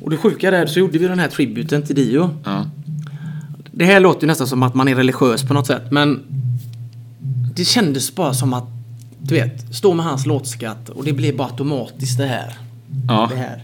[0.00, 2.30] Och det sjuka är, så gjorde vi den här tributen till Dio.
[2.44, 2.70] Ja.
[3.70, 6.22] Det här låter ju nästan som att man är religiös på något sätt, men
[7.54, 8.64] det kändes bara som att,
[9.18, 12.54] du vet, stå med hans låtskatt och det blev bara automatiskt det här.
[13.08, 13.28] Ja.
[13.30, 13.62] Det här.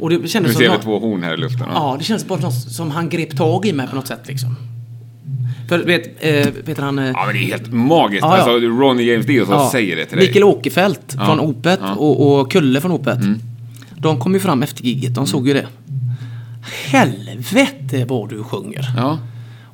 [0.00, 0.58] Och det Nu kändes som...
[0.58, 1.66] ser vi två horn här i luften.
[1.74, 4.56] Ja, det känns bara som han grep tag i mig på något sätt liksom.
[5.70, 6.98] För vet, eh, vet han...
[6.98, 8.22] Eh, Ja, men det är helt magiskt.
[8.22, 8.42] Ja, ja.
[8.42, 10.26] Alltså, Ronny James Dio som ja, säger det till dig.
[10.26, 11.26] Mikael Åkerfeldt Ja.
[11.26, 11.80] från Opet.
[11.80, 11.98] Mm.
[11.98, 13.18] och, och Kulle från Opet.
[13.96, 15.66] De kom ju fram efter giget, de såg ju det.
[16.86, 18.84] Helvete vad du sjunger.
[18.96, 19.18] Ja.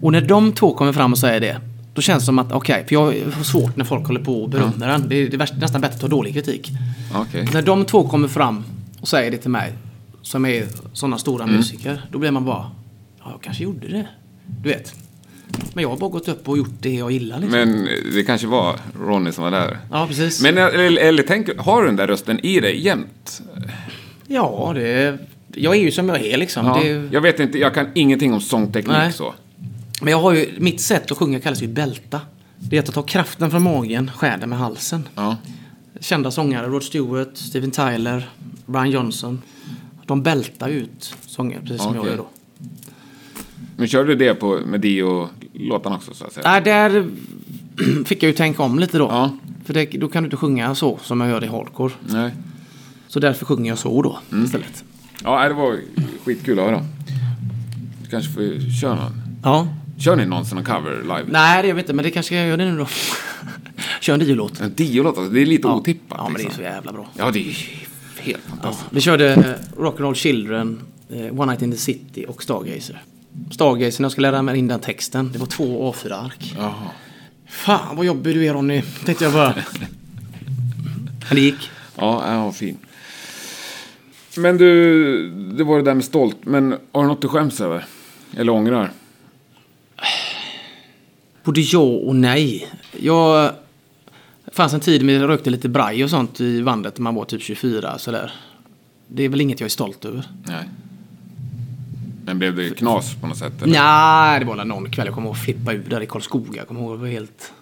[0.00, 1.60] Och när de två kommer fram och säger det,
[1.94, 3.04] då känns det som att, okej, för jag
[3.36, 5.08] har svårt när folk håller på och berömmer den.
[5.08, 6.70] Det är, det är nästan bättre att ta dålig kritik.
[7.14, 7.48] Okej.
[7.52, 8.64] När de två kommer fram
[9.00, 9.72] och säger det till mig,
[10.22, 11.56] som är sådana stora Mm.
[11.56, 12.70] musiker, då blir man bara,
[13.18, 14.06] ja, jag kanske gjorde det.
[14.62, 14.94] Du vet.
[15.74, 17.58] Men jag har bara gått upp och gjort det jag gillar liksom.
[17.58, 19.78] Men det kanske var Ronny som var där.
[19.90, 20.42] ja, precis.
[20.42, 23.42] Men eller, eller tänk, har du den där rösten i dig jämt?
[24.26, 25.18] Ja, det...
[25.54, 26.66] Jag är ju som jag är liksom.
[26.66, 26.80] Ja.
[26.82, 29.12] Det, Jag vet inte, jag kan ingenting om sångteknik Nej.
[29.12, 29.34] så.
[30.00, 30.50] men jag har ju...
[30.58, 32.20] Mitt sätt att sjunga kallas ju bälta.
[32.58, 35.08] Det är att ta kraften från magen, skär med halsen.
[35.14, 35.36] Ja.
[36.00, 38.30] Kända sångare, Rod Stewart, Steven Tyler,
[38.66, 39.42] Brian Johnson.
[40.06, 42.10] De bältar ut sånger, precis som jag Okej.
[42.10, 42.28] gör då.
[43.76, 46.50] Men kör du det på, med Dio-låtarna också så att säga?
[46.50, 47.06] Nej, där
[48.04, 49.04] fick jag ju tänka om lite då.
[49.04, 49.30] Ja.
[49.64, 51.92] För det, då kan du inte sjunga så som jag gör i hardcore.
[52.08, 52.30] Nej.
[53.08, 54.44] Så därför sjunger jag så då Mm.
[54.44, 54.84] istället.
[55.24, 55.76] Ja, det var
[56.24, 56.84] skitkul att höra.
[58.02, 59.12] Du kanske får köra någon.
[59.42, 59.68] Ja.
[59.98, 61.24] Kör ni någonsin någon cover live?
[61.28, 62.86] Nej, det gör vi inte, men det kanske jag gör det nu då.
[64.00, 64.60] Kör en Dio-låt.
[64.60, 66.18] En Dio-låt, alltså, det är lite otippat.
[66.18, 66.56] Ja, men det är liksom.
[66.56, 67.06] så jävla bra.
[67.18, 67.56] Ja, det är
[68.20, 68.88] helt fantastiskt.
[68.90, 73.02] Vi körde eh, Rock'n'Roll Children, eh, One Night in the City och Stargazer.
[73.50, 76.54] Stargazer, när jag skulle lära mig in den texten, det var två A4-ark.
[76.58, 76.90] Jaha.
[77.48, 79.54] Fan vad jobbig du är Ronny, tänkte jag bara.
[81.28, 81.70] Men det gick.
[81.96, 82.78] Ja, ja, fin.
[84.36, 86.36] Men du, det var det där med stolt.
[86.44, 87.84] Men har du något du skäms över?
[88.36, 88.90] Eller ångrar?
[91.44, 92.68] Både ja och nej.
[93.00, 93.52] Jag...
[94.44, 97.14] Det fanns en tid när jag rökte lite braj och sånt i bandet när man
[97.14, 98.32] var typ 24 sådär.
[99.08, 100.24] Det är väl inget jag är stolt över.
[100.46, 100.64] Nej.
[102.26, 103.62] Men blev det knas på något sätt?
[103.62, 103.72] Eller?
[103.72, 106.56] Nej, det var väl någon kväll jag kommer ihåg flippa ur där i Karlskoga.
[106.56, 107.52] Jag kommer ihåg det var helt...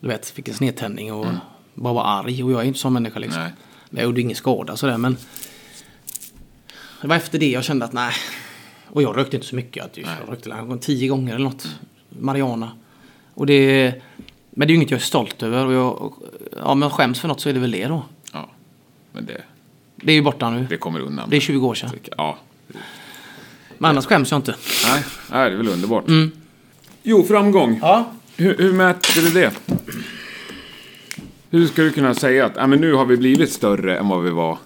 [0.00, 1.26] Du vet, fick en snedtändning och
[1.74, 2.44] bara var arg.
[2.44, 3.42] Och jag är inte sån människa liksom.
[3.42, 3.52] Nej.
[3.90, 5.16] Jag gjorde ingen skada sådär men...
[7.00, 8.12] Det var efter det jag kände att nej.
[8.88, 9.84] Och jag rökte inte så mycket.
[9.84, 11.68] Att jag rökte kanske tio gånger eller något.
[12.08, 12.70] Mariana.
[13.34, 13.94] Och det...
[14.50, 15.66] Men det är ju inget jag är stolt över.
[15.66, 16.14] Och jag, och,
[16.64, 18.04] ja, men jag skäms för något så är det väl det då.
[18.32, 18.48] Ja.
[19.12, 19.42] Men det,
[19.96, 20.66] Det är ju borta nu.
[20.68, 21.30] det kommer undan.
[21.30, 21.90] Det är 20 år sedan.
[22.16, 22.38] Ja.
[23.82, 24.54] Men annars skäms jag inte.
[24.86, 26.04] Nej, nej, det är väl underbart.
[27.02, 27.78] Jo, framgång.
[27.82, 28.12] Ja.
[28.36, 29.52] Hur, hur mäter du det?
[31.50, 34.22] Hur ska du kunna säga att ja, men nu har vi blivit större än vad
[34.22, 34.58] vi var?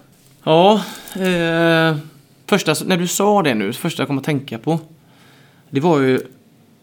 [0.43, 1.97] Ja, eh,
[2.45, 4.79] första, när du sa det nu, första jag kom att tänka på.
[5.69, 6.17] Det var ju,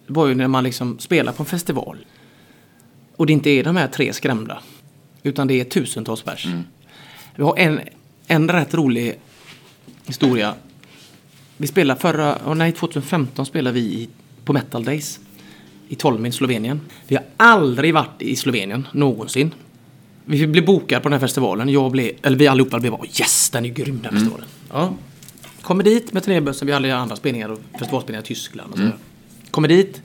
[0.07, 2.07] det var ju när man liksom spelar på en festival.
[3.17, 4.59] Och det inte är de här tre skrämda.
[5.23, 6.47] Utan det är tusentals pers.
[7.35, 7.81] Vi har en,
[8.27, 9.21] en rätt rolig
[10.07, 10.55] historia.
[11.57, 14.09] Vi spelade förra, och nej 2015 spelade vi i,
[14.45, 15.21] på Metal Days.
[15.89, 16.81] I Tolmin, Slovenien.
[17.07, 19.55] Vi har aldrig varit i Slovenien, någonsin.
[20.25, 21.69] Vi blev bokade på den här festivalen.
[21.69, 24.47] Jag blev, eller vi allihopa blev bara yes, den är ju grym den här festivalen.
[24.71, 24.95] Ja.
[25.63, 28.97] Kommer dit med turnébussen, vi hade andra spelningar och festivalspelningar i Tyskland och sådär.
[29.51, 30.03] Kommer dit,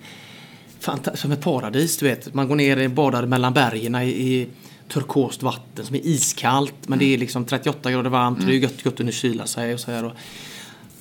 [1.14, 2.34] som ett paradis du vet.
[2.34, 4.48] Man går ner och badar mellan bergen i, i
[4.88, 6.88] turkost vatten som är iskallt.
[6.88, 9.80] Men det är liksom 38 grader varmt, det är gött, gött att kyla sig och
[9.80, 10.06] så här.
[10.06, 10.12] Och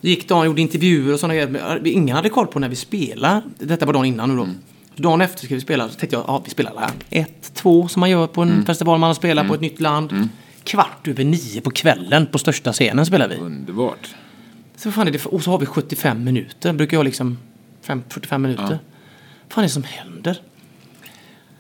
[0.01, 1.87] gick dagen, gjorde intervjuer och sådana grejer.
[1.87, 3.43] Ingen hade koll på när vi spelar.
[3.59, 4.49] Detta var dagen innan nu då.
[5.03, 6.91] Dagen efter ska vi spela, så tänkte jag, ja vi spelar där.
[7.21, 10.29] Ett, två som man gör på en festival man spelar på ett nytt land.
[10.65, 13.37] Kvart över nio på kvällen på största scenen spelar vi.
[13.37, 14.15] Underbart.
[14.77, 16.73] Så vad fan är det för, och så har vi 75 minuter.
[16.73, 17.39] Brukar jag liksom,
[17.83, 18.63] fem- 45 minuter.
[18.63, 18.69] Ja.
[19.45, 20.41] Vad fan är det som händer?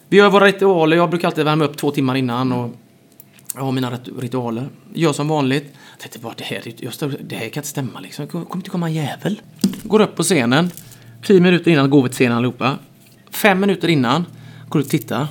[0.08, 0.96] Vi gör våra ritualer.
[0.96, 2.52] Jag brukar alltid värma upp två timmar innan.
[2.52, 2.70] Och
[3.54, 4.68] jag har mina rit- ritualer.
[4.94, 5.64] Gör som vanligt.
[5.90, 8.24] Jag tänkte bara, det här, jag stod, det här kan inte stämma liksom.
[8.24, 9.40] Det kommer inte komma en jävel.
[9.82, 10.70] Går upp på scenen.
[11.26, 12.78] 10 minuter innan går vi till scenen allihopa.
[13.30, 14.26] Fem minuter innan
[14.68, 15.26] går ut och tittar.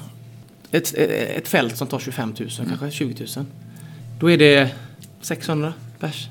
[0.71, 3.45] Ett, ett, fält som tar 25 000, kanske 20 000.
[4.19, 4.69] Då är det
[5.21, 6.27] 600 pers.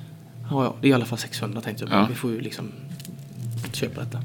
[0.51, 1.93] Ja, ja, det är i alla fall 600 tänkte jag.
[1.93, 2.07] Ja.
[2.09, 2.73] Vi får ju liksom
[3.73, 4.21] köpa detta.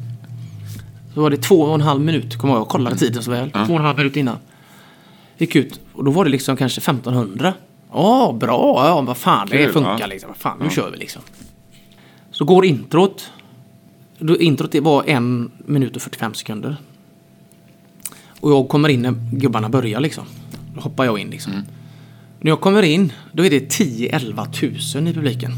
[1.14, 2.70] Så var det två och en halv minut, kommer jag ihåg.
[2.70, 3.51] Kollade tiden så väl.
[3.51, 4.38] Två och en halv minut innan.
[5.41, 7.53] Gick ut och då var det liksom kanske 1500.
[7.93, 8.87] Ja, bra.
[8.87, 10.05] Ja, vad fan, det Kul, funkar ja.
[10.07, 10.27] liksom.
[10.27, 11.21] Vad fan, nu kör vi liksom.
[12.31, 13.31] Så går introt.
[14.19, 16.77] Då, introt det var en minut och 45 sekunder.
[18.39, 20.23] Och jag kommer in när gubbarna börjar liksom.
[20.75, 21.53] Då hoppar jag in liksom.
[22.39, 25.51] När jag kommer in, då är det 10-11 tusen i publiken.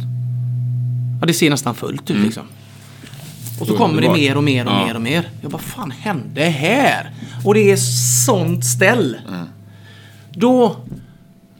[1.19, 2.43] Ja, det ser nästan fullt ut liksom.
[3.59, 4.85] Och så kommer det mer och mer och Ja.
[4.85, 5.29] mer och mer.
[5.41, 7.11] Jag bara, fan hände här?
[7.45, 7.75] Och det är
[8.25, 9.17] sånt ställ.
[10.33, 10.75] Då,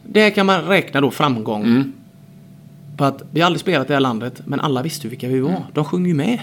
[0.02, 1.92] det här kan man räkna då framgång.
[2.96, 5.28] På att vi har aldrig spelat i det här landet, men alla visste ju vilka
[5.28, 5.62] vi var.
[5.72, 6.40] De sjöng ju med.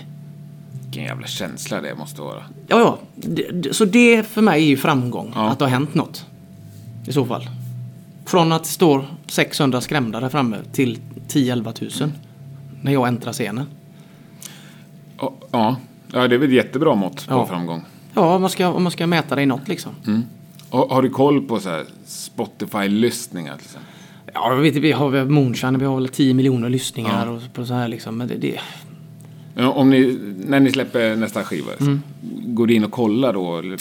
[0.83, 2.43] Vilken jävla känsla det måste vara.
[2.67, 2.97] Ja, ja.
[3.15, 5.31] Det- Så det för mig är ju framgång.
[5.35, 5.49] Ja.
[5.49, 6.25] Att det har hänt något.
[7.07, 7.49] I så fall.
[8.25, 12.13] Från att det står 600 skrämda där framme till 10-11 tusen.
[12.81, 13.65] När jag äntrar scenen.
[15.19, 17.45] Ja, Ja, det är väl ett jättebra mått på Ja.
[17.47, 17.81] framgång.
[18.13, 19.91] Ja, om man ska, om man ska mäta det i något liksom.
[20.71, 23.81] Har, har du koll på här Spotify-lyssningar exempel?
[24.33, 27.41] Ja, vi, vet, vi har vi har Moonshine, vi har väl 10 miljoner lyssningar och
[27.53, 28.17] på så här liksom.
[28.17, 28.59] Men det, det,
[29.55, 32.01] Ja, Om ni, när ni släpper nästa skiva, Mm.
[32.45, 33.57] går du in och kollar då?
[33.57, 33.77] Eller?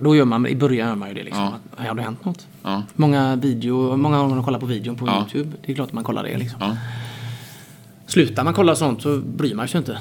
[0.00, 1.52] då gör man, i början gör man ju det liksom.
[1.76, 1.84] Ja.
[1.88, 2.46] Har det hänt något?
[2.62, 2.82] Ja.
[2.96, 5.18] Många video, många gånger kollar på videon på Ja.
[5.34, 5.56] YouTube.
[5.66, 6.58] Det är klart att man kollar det liksom.
[6.60, 6.76] Ja.
[8.06, 9.98] Slutar man kolla sånt så bryr man sig inte.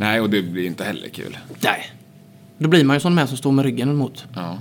[0.00, 1.36] Nej, och det blir inte heller kul.
[1.64, 1.84] Nej.
[2.58, 4.24] Då blir man ju sån med som står med ryggen emot.
[4.34, 4.58] Ja.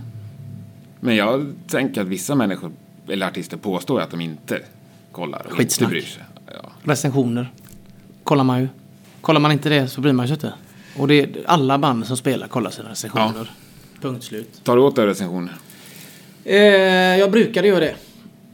[1.05, 2.71] Men jag tänker att vissa människor,
[3.09, 4.59] eller artister, påstår att de inte
[5.11, 5.89] kollar och inte Skitsnack.
[5.89, 6.23] bryr sig.
[6.45, 6.69] Ja.
[6.83, 7.51] Recensioner.
[8.23, 8.67] Kollar man ju.
[9.21, 10.53] Kollar man inte det så bryr man sig inte.
[10.97, 13.51] Och det är alla band som spelar kollar sina recensioner.
[14.01, 14.61] Punkt slut.
[14.63, 15.53] Tar du åt dig recensioner?
[16.45, 16.55] Eh,
[17.19, 17.95] jag brukade göra det.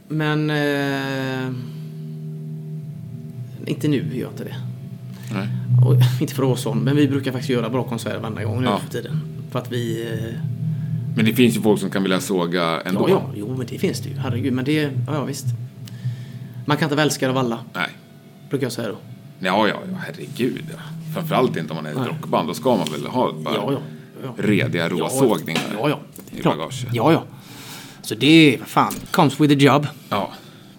[0.08, 0.50] Men...
[0.50, 1.52] Eh,
[3.66, 4.56] inte nu gör jag inte det.
[5.32, 5.48] Nej.
[5.86, 8.60] Och, inte för att vara sån, men vi brukar faktiskt göra bra konserter varje gång
[8.60, 8.78] nu Ja.
[8.78, 9.20] för tiden.
[9.50, 10.08] För att vi...
[10.12, 10.40] eh,
[11.16, 13.08] Men det finns ju folk som kan vilja såga ändå.
[13.08, 14.16] Ja, ja, jo men det finns det ju.
[14.16, 14.72] Herregud, men det...
[14.82, 15.44] Ja, ja visst.
[16.66, 17.88] Man kan inte vara älskad av alla, Nej.
[18.50, 18.96] brukar jag säga då.
[19.38, 20.64] Ja, ja, ja, herregud.
[21.14, 22.48] Framförallt inte om man är ett rockband.
[22.48, 23.78] Då ska man väl ha ett par Ja, ja.
[24.24, 24.34] ja.
[24.44, 25.98] rediga Ja, råsågningar Ja, ja.
[26.38, 26.86] i bagaget.
[26.92, 27.24] Ja, ja.
[28.02, 29.86] Så det är, fan, comes with a job.
[30.08, 30.30] Ja,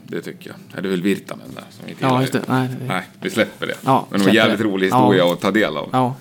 [0.08, 0.56] det tycker jag.
[0.76, 2.40] Ja, Det är väl Virtanen där som inte Ja, just ju.
[2.40, 2.46] det.
[2.48, 3.76] Nej, Nej, vi släpper det.
[3.86, 5.34] Ja, Men det var en jävligt rolig historia Ja.
[5.34, 5.90] att ta del av.
[5.92, 6.16] Ja.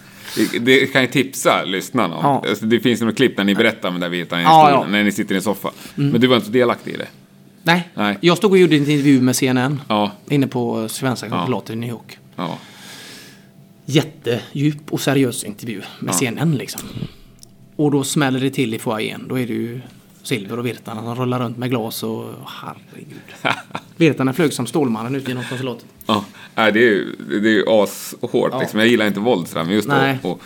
[0.61, 2.25] Det, kan jag tipsa lyssnarna om.
[2.25, 2.45] Ja.
[2.49, 4.45] Alltså, det finns några klipp när ni berättar om den där Ja, historien.
[4.47, 4.79] ja.
[4.81, 4.93] Mm.
[4.93, 5.71] När ni sitter i en soffa.
[5.95, 7.09] Men du var inte delaktig i det?
[7.63, 7.89] Nej.
[7.95, 8.19] Nej.
[8.21, 9.81] jag stod och gjorde en intervju med CNN.
[9.89, 10.13] Ja.
[10.29, 11.37] Inne på svenska Ja.
[11.37, 12.19] konsulatet i New York.
[12.37, 12.59] Ja.
[13.85, 16.19] Jättedjup och seriös intervju med Ja.
[16.19, 16.81] CNN liksom.
[17.77, 19.25] Och då smäller det till i foajén.
[19.29, 19.81] Då är det ju
[20.23, 23.21] Silver och Virtanen som rullar runt med glas och herregud.
[23.97, 25.87] Virtanen flög som Stålmannen ut genom konsulatet.
[26.11, 28.61] Ja, nej, det är ju det är ju ashårt Ja.
[28.61, 28.79] liksom.
[28.81, 30.19] Jag gillar inte våld sådär, men just Nej.
[30.23, 30.39] att att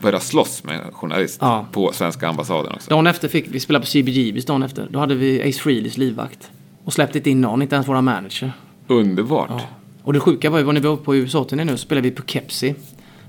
[0.00, 1.66] börja slåss med en journalist Ja.
[1.72, 2.90] på svenska ambassaden också.
[2.90, 4.88] Dagen efter fick vi spela på CBGBs dagen efter.
[4.90, 6.50] Då hade vi Ace Frehleys livvakt.
[6.84, 8.52] Och släppte inte in någon, inte ens våra manager.
[8.86, 9.50] Underbart.
[9.50, 9.60] Ja.
[10.02, 12.22] Och det sjuka var ju när vi var på USA-turné nu så spelade vi på
[12.26, 12.74] Kepsi.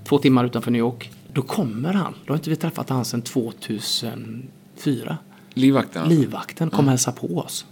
[0.04, 1.12] Två timmar utanför New York.
[1.34, 2.14] Då kommer han.
[2.26, 5.18] Då har inte vi träffat han sedan 2004.
[5.54, 6.10] Livvakten.
[6.10, 7.66] Livvakten kom och hälsade på oss.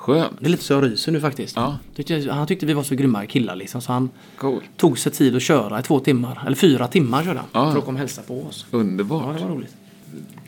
[0.00, 0.32] Skönt.
[0.40, 1.56] Det är lite så jag ryser nu faktiskt.
[1.56, 1.78] Ja.
[1.96, 3.80] Tyckte, han tyckte vi var så grymma killar liksom.
[3.80, 4.62] Så han Cool.
[4.76, 6.42] tog sig tid att köra i två timmar.
[6.46, 7.48] Eller fyra timmar körde han.
[7.66, 7.72] Ja.
[7.72, 8.66] För att komma och hälsa på oss.
[8.70, 9.24] Underbart.
[9.26, 9.74] Ja, det var roligt.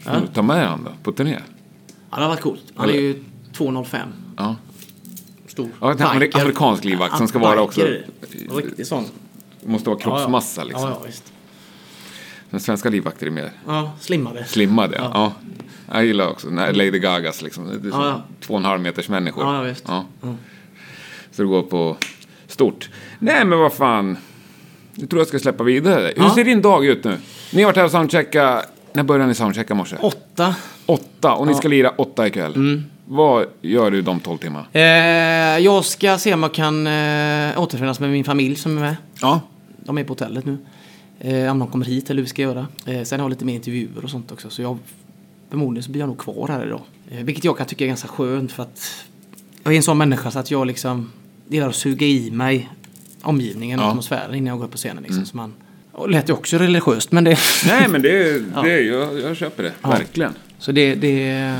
[0.04, 1.38] Du Ta med honom då, på turné.
[2.10, 2.62] Ja, det varit coolt.
[2.74, 3.98] Han är ju 2,05.
[4.36, 4.56] Ja.
[5.46, 5.68] Stor.
[5.80, 6.40] Ja, en ameri- Biker.
[6.40, 7.86] amerikansk livvakt som ska Ja, vara också-.
[8.56, 9.04] Riktig sån.
[9.64, 10.82] Måste vara kroppsmassa ja, liksom.
[10.88, 11.32] Ja, ja, visst.
[12.50, 14.44] Den svenska livvakter är mer Ja, slimmade.
[14.44, 14.96] slimmade.
[14.96, 15.10] Ja.
[15.14, 15.32] Ja.
[15.92, 17.80] Jag gillar också när Lady Gagas liksom.
[17.82, 19.44] Det är Ja, två och en halv meters människor.
[19.44, 19.84] Ja, visst.
[19.88, 20.04] Ja.
[20.20, 20.34] Ja.
[21.30, 21.96] Så det går på
[22.46, 22.90] stort.
[23.18, 24.16] Nej men vad fan.
[24.94, 26.12] Jag tror jag ska släppa vidare.
[26.16, 27.16] Hur ser din dag ut nu?
[27.52, 28.72] Ni har varit här och soundcheckat.
[28.92, 29.96] När började ni soundchecka i morse?
[30.00, 30.54] Åtta.
[30.86, 31.32] Åtta.
[31.32, 32.54] Och ni ska lira åtta ikväll.
[32.54, 32.84] Mm.
[33.04, 34.66] Vad gör du de tolv timmarna?
[34.72, 38.96] Eh, jag ska se om jag kan eh, återförenas med min familj som är med.
[39.20, 39.40] Ja.
[39.76, 40.58] De är på hotellet nu.
[41.20, 42.66] Eh, om de kommer hit eller hur vi ska göra.
[42.86, 44.50] Eh, sen har jag lite mer intervjuer och sånt också.
[44.50, 44.78] Så jag,
[45.52, 46.80] förmodligen så blir jag nog kvar här idag.
[47.10, 49.04] Eh, vilket jag kan tycka är ganska skönt för att
[49.64, 51.12] jag är en sån människa så att jag liksom
[51.48, 52.68] gillar att suga i mig
[53.22, 53.88] omgivningen och Ja.
[53.90, 55.02] atmosfären innan jag går upp på scenen.
[55.02, 55.52] Liksom, så man,
[55.92, 57.38] och lät ju också religiöst men det...
[57.66, 59.72] Nej men det, det jag, jag köper det.
[59.82, 59.88] Ja.
[59.90, 60.34] Verkligen.
[60.58, 61.56] så det, det,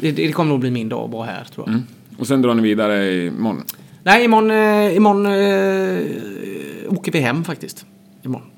[0.00, 1.74] det, det kommer nog bli min dag att vara här tror jag.
[1.74, 1.86] Mm.
[2.18, 3.64] Och sen drar ni vidare imorgon.
[4.02, 7.86] Nej, imorgon, eh, imorgon eh, åker vi hem faktiskt.
[8.22, 8.48] Imorgon.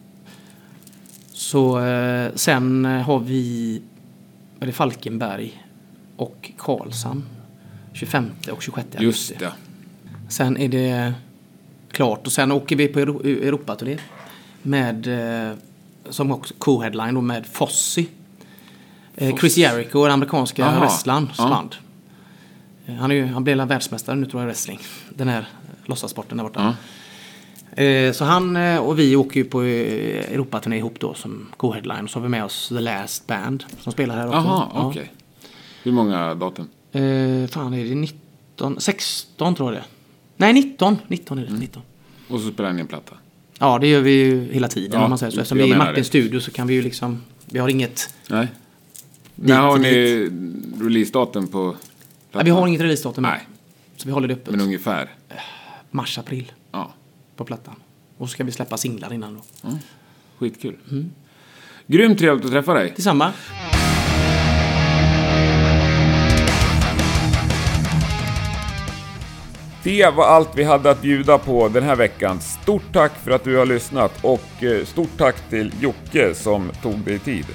[1.44, 3.82] Så eh, sen eh, har vi
[4.58, 5.64] det Falkenberg
[6.16, 7.24] och Karlshamn.
[7.92, 9.04] 25 och 26 augusti.
[9.04, 9.52] Just det.
[10.28, 11.14] Sen är det
[11.90, 13.98] klart och sen åker vi på Euro Europaturné.
[14.62, 15.06] Med,
[15.48, 15.56] eh,
[16.10, 18.08] som också co-headline då med Fossi.
[19.14, 21.48] Eh, Chris Jericho, den amerikanska wrestlern, ja.
[21.48, 21.74] band.
[22.98, 24.78] Han, är ju, han blev världsmästare nu tror jag i wrestling.
[25.10, 25.48] Den här
[25.84, 26.60] låtsassporten där borta.
[26.60, 26.74] Ja.
[27.76, 32.06] Eh, så han eh, och vi åker ju på eh, Europaturné ihop då som co-headline.
[32.06, 34.36] Så har vi med oss The Last Band som spelar här också.
[34.38, 34.86] Jaha, Ja.
[34.88, 35.12] okej.
[35.82, 36.68] Hur många datum?
[36.92, 38.80] Eh, fan är det 19?
[38.80, 39.86] 16 tror jag det.
[40.36, 40.96] Nej 19.
[41.08, 41.52] 19 är det.
[41.52, 41.82] 19.
[42.28, 43.14] Och så spelar ni en platta.
[43.58, 45.40] Ja det gör vi ju hela tiden Ja, om man säger så.
[45.40, 46.04] Eftersom vi är i Martins det.
[46.04, 47.22] studio så kan vi ju liksom.
[47.46, 48.14] Vi har inget.
[48.28, 48.48] Nej.
[49.34, 50.28] När har ni
[50.80, 51.78] releasedatum på Ja,
[52.32, 52.44] plattan?
[52.44, 53.22] vi har inget releasedatum.
[53.22, 53.40] Nej,
[53.96, 54.50] Så vi håller det öppet.
[54.50, 55.10] men ungefär.
[55.90, 56.92] Mars, april Ja,
[57.36, 57.74] på plattan.
[58.18, 59.70] Och så ska vi släppa singlar innan då.
[60.38, 60.76] skitkul.
[60.90, 61.10] Mm.
[61.86, 62.92] Grymt trevligt att träffa dig.
[62.96, 63.32] Detsamma.
[69.84, 72.40] Det var allt vi hade att bjuda på den här veckan.
[72.40, 76.98] Stort tack för att du har lyssnat och eh, stort tack till Jocke som tog
[76.98, 77.46] dig tid.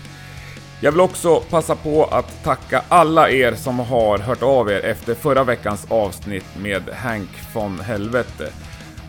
[0.82, 5.16] Jag vill också passa på att tacka alla er som har hört av er efter
[5.16, 8.52] förra veckans avsnitt med Hank von Helvete.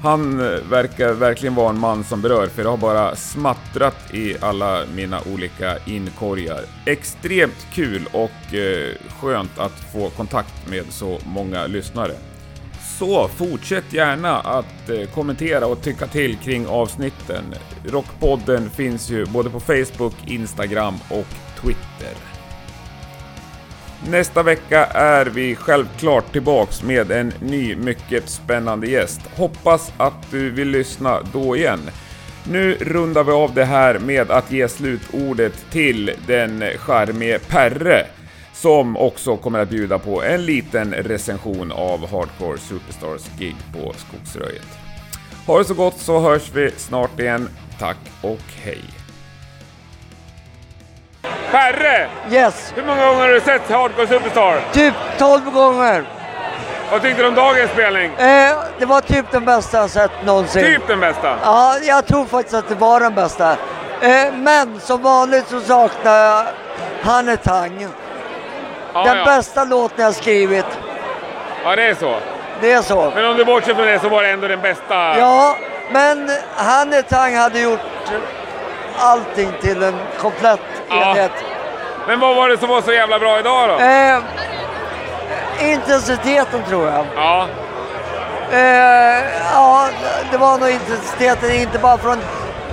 [0.03, 4.37] Han eh, verkar verkligen vara en man som berör för det har bara smattrat i
[4.41, 6.65] alla mina olika inkorgar.
[6.87, 12.13] Extremt kul och eh, skönt att få kontakt med så många lyssnare.
[12.99, 17.45] Så fortsätt gärna att eh, kommentera och tycka till kring avsnitten.
[17.85, 22.30] Rockpodden finns ju både på Facebook, Instagram och Twitter.
[24.09, 29.21] Nästa vecka är vi självklart tillbaks med en ny mycket spännande gäst.
[29.37, 31.81] Hoppas att du vill lyssna då igen.
[32.45, 38.07] Nu rundar vi av det här med att ge slutordet till den charmige Perre
[38.53, 44.69] som också kommer att bjuda på en liten recension av Hardcore Superstars gig på Skogsröjet.
[45.47, 47.49] Ha det så gott så hörs vi snart igen.
[47.79, 49.00] Tack och hej.
[51.51, 52.09] Perre!
[52.31, 54.61] Yes, Hur många gånger har du sett Hardcore Superstar?
[54.73, 56.05] typ 12 gånger.
[56.91, 58.13] Vad tyckte du om dagens spelning?
[58.19, 60.65] Eh, det var typ den bästa jag sett någonsin.
[60.65, 61.37] Typ den bästa?
[61.45, 63.51] Ja, jag tror faktiskt att det var den bästa.
[64.01, 66.45] Eh, men som vanligt så saknar jag
[67.03, 67.89] Hanne Tang.
[68.95, 69.25] Ja, den ja.
[69.25, 70.67] bästa låten jag skrivit.
[71.65, 72.17] ja, det är så.
[72.61, 73.13] Det är så.
[73.15, 75.19] Men om du bortser från det så var det ändå den bästa.
[75.19, 75.57] Ja,
[75.91, 77.81] men Hanne Tang hade gjort
[79.01, 81.11] allting till en komplett Ja.
[81.11, 81.33] enhet.
[82.07, 83.79] Men vad var det som var så jävla bra idag då?
[83.85, 84.19] Eh,
[85.73, 87.07] intensiteten tror jag.
[87.17, 87.47] Ja,
[88.53, 89.25] Eh,
[89.55, 89.89] ja,
[90.31, 92.19] det var nog intensiteten, inte bara från,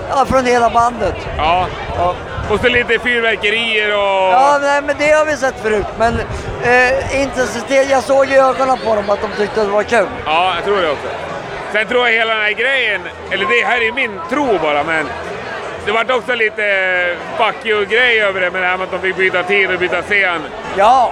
[0.10, 1.16] ja, från hela bandet.
[1.38, 1.68] ja.
[1.98, 2.16] Ja.
[2.52, 4.34] Och så lite fyrverkerier och...
[4.34, 5.86] Ja, nej, men det har vi sett förut.
[6.00, 6.20] Men
[6.64, 10.08] eh, intensitet, jag såg i ögonen på dem att de tyckte att det var kul.
[10.26, 11.08] Ja, jag tror det också.
[11.74, 13.02] Sen tror jag hela den här grejen,
[13.32, 15.08] eller det här är min tro bara, men
[15.88, 16.64] det vart också lite
[17.38, 20.02] fuck you-grej över det med det här med att de fick byta tid och byta
[20.02, 20.42] scen.
[20.78, 21.12] Ja!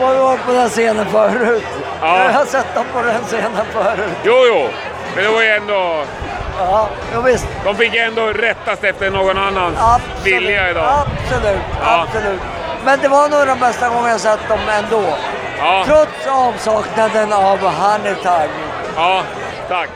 [0.00, 1.64] Har ju varit på den scenen förut.
[2.00, 2.24] Ja.
[2.24, 4.10] Jag har sett dem på den scenen förut.
[4.24, 4.68] Jo, jo,
[5.14, 6.04] men det var ju ändå...
[6.58, 7.46] Ja, jo, visst.
[7.64, 10.26] De fick ändå rättas efter någon annans Absolut.
[10.26, 10.84] vilja idag.
[11.06, 12.02] Absolut, Ja.
[12.08, 12.40] absolut.
[12.84, 15.02] Men det var nog den bästa gången jag sett dem ändå.
[15.58, 18.48] Ja, Trots avsaknaden av Honey Tang.
[18.96, 19.22] ja,
[19.68, 19.88] tack.